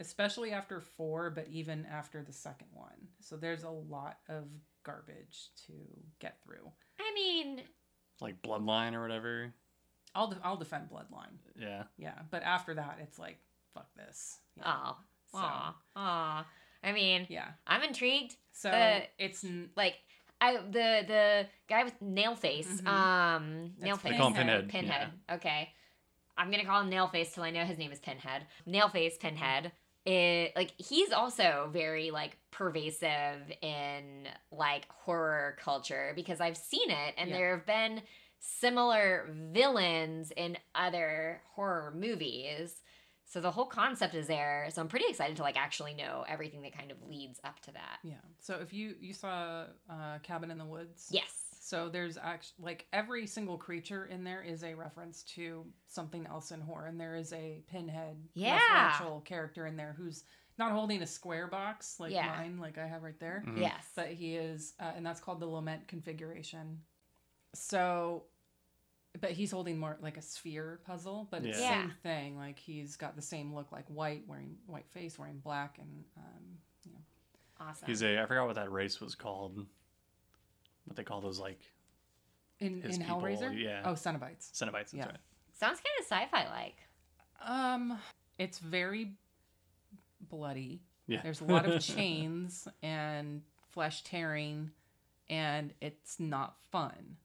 [0.00, 3.08] especially after four, but even after the second one.
[3.20, 4.44] So there's a lot of
[4.84, 5.72] garbage to
[6.18, 6.70] get through.
[7.00, 7.62] I mean,
[8.20, 9.52] like Bloodline or whatever.
[10.14, 11.36] I'll de- I'll defend Bloodline.
[11.58, 11.84] Yeah.
[11.98, 13.38] Yeah, but after that, it's like
[13.74, 14.38] fuck this.
[14.56, 14.62] Yeah.
[14.66, 14.96] oh,
[15.32, 16.46] So- aw, aw.
[16.82, 17.48] I mean, Yeah.
[17.66, 18.36] I'm intrigued.
[18.52, 18.70] So
[19.18, 19.44] it's
[19.76, 19.96] Like,
[20.40, 22.86] I the the guy with nail face, Mhm.
[22.86, 25.12] um, That's nail They face, call him Pinhead, Pinhead.
[25.32, 25.72] Okay,
[26.36, 28.46] I'm gonna call him nail face till I know his name is Pinhead.
[28.66, 29.72] Nail face, Pinhead.
[30.04, 37.14] It like he's also very like pervasive in like horror culture because I've seen it
[37.16, 37.36] and Yeah.
[37.36, 38.02] there have been
[38.46, 42.82] similar villains in other horror movies.
[43.26, 44.68] So the whole concept is there.
[44.70, 47.72] So I'm pretty excited to like actually know everything that kind of leads up to
[47.72, 47.98] that.
[48.02, 48.16] yeah.
[48.40, 51.30] So if you you saw uh, Cabin in the Woods, Yes.
[51.60, 56.50] So there's actually like every single creature in there is a reference to something else
[56.50, 58.58] in horror, and there is a pinhead Yeah.
[58.60, 60.24] referential character in there who's
[60.58, 62.26] not holding a square box like Yeah.
[62.36, 63.58] mine, like I have right there, Mhm.
[63.58, 63.90] Yes.
[63.96, 66.82] but he is, uh, and that's called the lament configuration.
[67.54, 68.24] So,
[69.20, 71.82] but he's holding more like a sphere puzzle, but it's the Yeah.
[71.82, 72.36] same thing.
[72.36, 76.58] Like he's got the same look, like white, wearing white face, wearing black, and um,
[76.84, 76.98] you know,
[77.60, 77.86] awesome.
[77.86, 79.64] He's a I forgot what that race was called.
[80.86, 81.60] What they call those like
[82.60, 83.58] in His in people, Hellraiser.
[83.58, 83.82] yeah.
[83.84, 84.50] Oh, Cenobites.
[84.52, 84.72] Cenobites.
[84.72, 85.06] That's Yeah.
[85.06, 85.20] right.
[85.54, 86.76] Sounds kind of sci-fi like.
[87.40, 87.98] Um,
[88.38, 89.12] it's very
[90.28, 90.80] bloody.
[91.06, 91.20] Yeah.
[91.22, 94.70] There's a lot of chains and flesh tearing,
[95.28, 97.16] and it's not fun.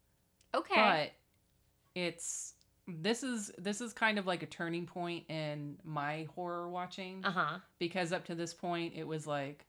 [0.53, 1.11] Okay.
[1.95, 2.53] It's
[2.87, 7.31] this is this is kind of like a turning point in my horror watching uh
[7.31, 7.57] huh.
[7.77, 9.65] because up to this point it was like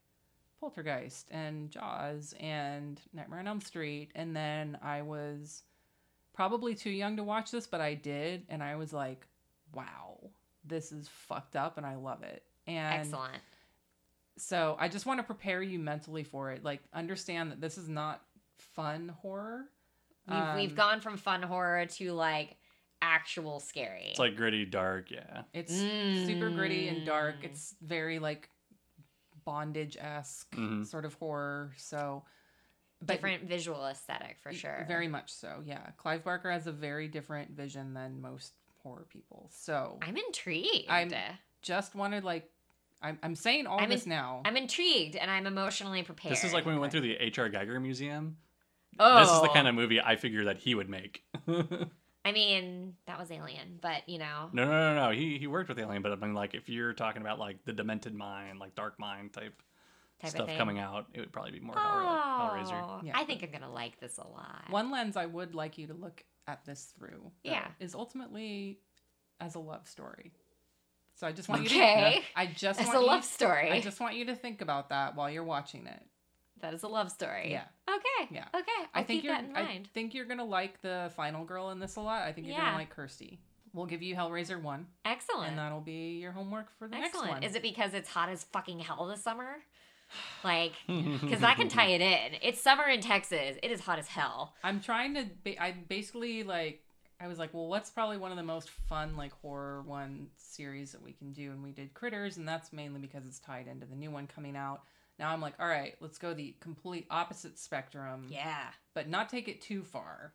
[0.59, 5.63] Poltergeist and Jaws and Nightmare on Elm Street, and then I was
[6.33, 9.27] probably too young to watch this, but I did, and I was like,
[9.73, 10.29] "Wow,
[10.63, 12.43] this is fucked up," and I love it.
[12.67, 13.41] And Excellent.
[14.37, 16.63] so I just want to prepare you mentally for it.
[16.63, 18.21] Like, understand that this is not
[18.59, 19.65] fun horror.
[20.27, 22.57] We've we've Um, gone from fun horror to like
[23.01, 24.07] actual scary.
[24.11, 25.09] It's like gritty, dark.
[25.11, 25.43] Yeah.
[25.53, 27.41] It's super gritty and dark.
[27.41, 27.45] Mm.
[27.45, 28.49] It's very like
[29.43, 30.85] bondage esque Mhm.
[30.85, 31.73] sort of horror.
[31.77, 32.23] So,
[33.01, 34.85] but different visual aesthetic for sure.
[34.87, 35.61] Very much so.
[35.65, 38.53] Yeah, Clive Barker has a very different vision than most
[38.83, 39.49] horror people.
[39.51, 40.89] So, I'm intrigued.
[40.89, 41.11] I'm-
[41.63, 42.49] just wanted like,
[43.03, 44.41] I'm I'm saying all I'm this in- now.
[44.45, 46.31] I'm intrigued and I'm emotionally prepared.
[46.33, 47.49] This is like when we went through the H.R.
[47.49, 48.37] Giger Museum.
[48.99, 49.69] Oh, This is the kind oh.
[49.69, 51.23] of movie I figured that he would make.
[51.47, 51.85] no, no,
[52.23, 54.49] I mean, that was Alien, but you know.
[54.53, 55.07] no, no, no.
[55.07, 55.11] No.
[55.11, 57.73] He he worked with Alien, but I mean, like, if you're talking about like the
[57.73, 59.59] Demented Mind, like Dark Mind type,
[60.21, 61.79] Type stuff coming out, it would probably be more Oh,
[62.53, 63.05] Hellraiser.
[63.05, 63.13] Yeah.
[63.15, 64.65] I think I'm gonna like this a lot.
[64.69, 67.67] One lens I would like you to look at this through, though, Yeah.
[67.79, 68.79] is ultimately
[69.39, 70.31] as a love story.
[71.15, 71.75] So I just want you to.
[71.75, 72.21] Okay.
[72.35, 73.71] I just It's want a you, love story.
[73.71, 76.01] I just want you to think about that while you're watching it.
[76.61, 77.51] That is a love story.
[77.51, 77.63] Yeah.
[77.89, 78.29] Okay.
[78.35, 78.45] Yeah.
[78.55, 78.71] Okay.
[78.93, 79.33] I'll I think keep you're.
[79.35, 82.21] that in I think you're gonna like the final girl in this a lot.
[82.23, 82.65] I think you're Yeah.
[82.65, 83.39] gonna like Kirsty.
[83.73, 85.49] We'll give you Hellraiser one, Excellent.
[85.51, 87.27] and that'll be your homework for the Excellent.
[87.27, 87.43] next one.
[87.43, 89.57] Is it because it's hot as fucking hell this summer?
[90.43, 92.37] Like, because I can tie it in.
[92.41, 93.55] It's summer in Texas.
[93.63, 94.53] It is hot as hell.
[94.61, 95.25] I'm trying to.
[95.45, 96.83] Ba- I basically like.
[97.21, 100.91] I was like, well, what's probably one of the most fun like horror one series
[100.91, 103.85] that we can do, and we did Critters, and that's mainly because it's tied into
[103.85, 104.81] the new one coming out.
[105.19, 108.67] Now I'm like, all right, let's go the complete opposite spectrum, Yeah.
[108.95, 110.33] but not take it too far.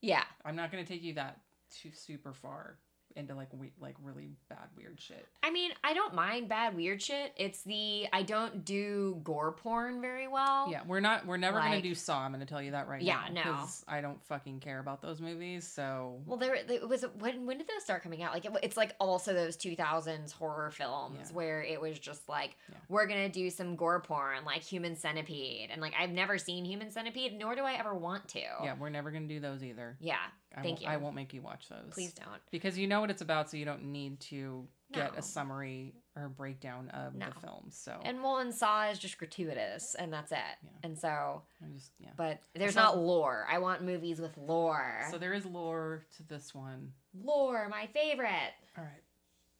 [0.00, 0.24] Yeah.
[0.44, 1.40] I'm not going to take you that
[1.70, 2.78] too super far
[3.18, 5.26] into like we- like really bad weird shit.
[5.42, 7.32] I mean, I don't mind bad weird shit.
[7.36, 10.70] It's the I don't do gore porn very well.
[10.70, 11.26] Yeah, we're not.
[11.26, 12.20] We're never Like- gonna do Saw.
[12.20, 13.42] I'm gonna tell you that right Yeah, now.
[13.44, 13.52] no.
[13.56, 15.66] 'cause I don't fucking care about those movies.
[15.66, 17.04] So Well, there it was.
[17.18, 18.32] When when did those start coming out?
[18.32, 21.34] Like it, it's like also those two thousands horror films Yeah.
[21.34, 22.76] where it was just like Yeah.
[22.88, 26.90] we're gonna do some gore porn like Human Centipede, and like I've never seen Human
[26.90, 28.40] Centipede, nor do I ever want to.
[28.40, 29.96] yeah, we're never gonna do those either.
[30.00, 30.18] Yeah.
[30.56, 30.88] I Thank you.
[30.88, 31.90] I won't make you watch those.
[31.92, 32.40] Please don't.
[32.50, 35.18] because you know what it's about, so you don't need to get No.
[35.18, 37.26] a summary or breakdown of No.
[37.28, 37.66] the film.
[37.70, 40.38] So And well, and Saw is just gratuitous, and that's it.
[40.62, 40.70] Yeah.
[40.82, 41.42] And so,
[41.74, 42.10] just yeah.
[42.16, 43.46] but there's not lore.
[43.50, 45.02] I want movies with lore.
[45.10, 46.92] So there is lore to this one.
[47.14, 48.52] lore, my favorite.
[48.76, 49.02] All right.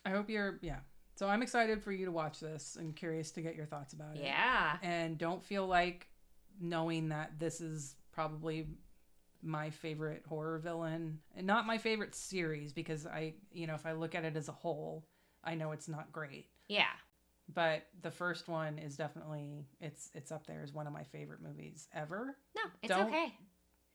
[0.04, 0.78] I hope you're yeah.
[1.16, 4.16] So I'm excited for you to watch this and curious to get your thoughts about
[4.16, 4.22] it.
[4.22, 4.78] Yeah.
[4.82, 6.08] and don't feel like
[6.60, 8.66] knowing that this is probably
[9.42, 13.92] my favorite horror villain and not my favorite series because I, you know, if I
[13.92, 15.06] look at it as a whole,
[15.44, 16.48] I know it's not great.
[16.68, 16.86] Yeah.
[17.54, 21.40] But the first one is definitely it's it's up there as one of my favorite
[21.40, 22.36] movies ever.
[22.54, 23.32] No, it's Don't- okay.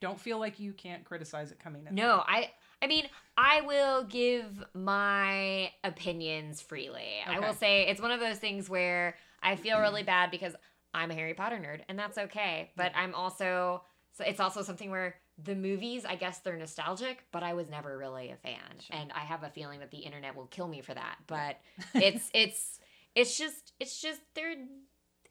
[0.00, 1.94] Don't feel like you can't criticize it coming in.
[1.94, 2.50] No, I
[2.82, 3.06] I mean,
[3.38, 7.08] I will give my opinions freely.
[7.26, 10.54] I will say it's one of those things where I feel really bad because
[10.92, 12.70] I'm a Harry Potter nerd, and that's okay.
[12.76, 13.82] But I'm also
[14.12, 17.96] so it's also something where the movies, I guess they're nostalgic, but I was never
[17.98, 18.96] really a fan, Sure.
[18.96, 21.16] and I have a feeling that the internet will kill me for that.
[21.26, 21.58] But
[21.94, 22.78] it's it's
[23.14, 24.54] it's just it's just they're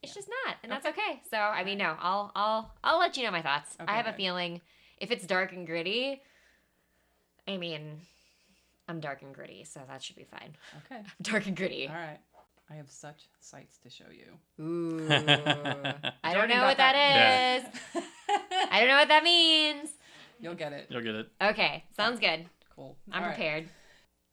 [0.01, 1.22] it's just not, and that's Okay.
[1.32, 3.78] So I mean, no, I'll I'll I'll let you know my thoughts.
[3.82, 4.60] Okay, I have a feeling
[4.97, 6.22] if it's dark and gritty,
[7.47, 8.01] I mean,
[8.88, 10.56] I'm dark and gritty, so that should be fine.
[10.86, 11.01] Okay.
[11.22, 11.88] Dark and gritty.
[11.88, 12.20] All right.
[12.70, 14.64] I have such sights to show you.
[14.64, 15.07] Ooh.
[16.24, 18.03] I don't know got what that is.
[18.72, 19.89] I don't know what that means.
[20.39, 20.88] You'll get it.
[20.89, 21.30] You'll get it.
[21.41, 22.45] Okay, sounds good.
[22.76, 22.97] Cool.
[23.11, 23.36] I'm All right.
[23.36, 23.70] prepared.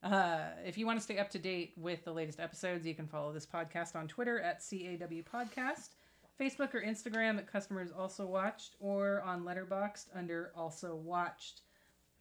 [0.03, 3.07] Uh, if you want to stay up to date with the latest episodes, you can
[3.07, 5.91] follow this podcast on Twitter at CAW Podcast,
[6.41, 11.63] Facebook or Instagram at Customers Also Watched, or on Letterboxd under Also Watched.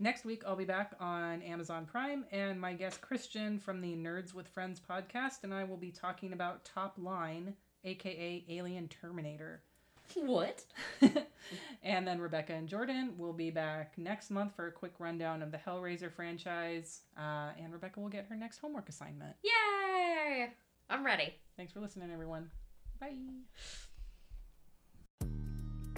[0.02, 4.34] Next week, I'll be back on Amazon Prime, and my guest Christian from the Nerds
[4.34, 9.62] with Friends podcast, and I will be talking about Top Line, aka Alien Terminator.
[10.16, 10.64] What?
[11.84, 15.52] and then Rebecca and Jordan will be back next month for a quick rundown of
[15.52, 17.02] the Hellraiser franchise.
[17.18, 19.36] Uh, and Rebecca will get her next homework assignment.
[19.44, 20.48] Yay!
[20.90, 21.34] I'm ready.
[21.58, 22.50] Thanks for listening, everyone.
[23.02, 23.16] Bye.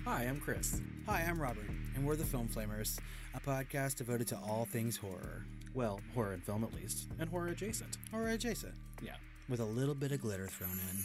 [0.06, 0.82] Hi, I'm Chris.
[1.08, 3.00] Hi, I'm Robert, and we're the Film Flamers,
[3.34, 7.48] a podcast devoted to all things horror, Well, horror and film at least, and horror
[7.48, 7.98] adjacent.
[8.14, 9.16] or adjacent, Yeah.
[9.50, 10.98] with a little bit of glitter thrown in.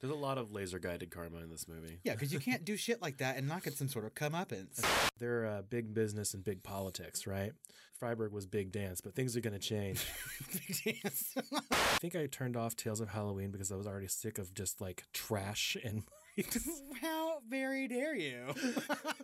[0.00, 1.98] There's a lot of laser guided karma in this movie.
[2.04, 4.84] Yeah, because you can't do shit like that and not get some sort of comeuppance.
[5.18, 7.52] They're uh, big business and big politics, right?
[7.98, 10.04] Freiburg was big dance, but things are going to change.
[10.84, 11.32] Big dance.
[11.70, 14.80] I think I turned off Tales of Halloween because I was already sick of just
[14.80, 16.02] like trash and
[17.00, 18.54] How very dare you?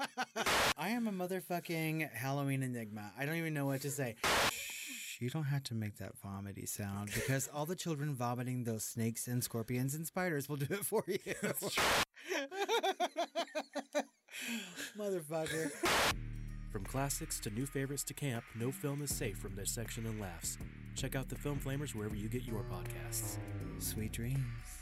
[0.78, 3.12] I am a motherfucking Halloween enigma.
[3.18, 4.16] I don't even know what to say.
[4.52, 8.84] Shh, you don't have to make that vomity sound because all the children vomiting those
[8.84, 11.18] snakes and scorpions and spiders will do it for you.
[14.98, 15.72] Motherfucker.
[16.70, 20.20] From classics to new favorites to camp, no film is safe from this section and
[20.20, 20.56] laughs.
[20.94, 23.38] Check out the Film Flamers wherever you get your podcasts.
[23.80, 24.79] Sweet dreams.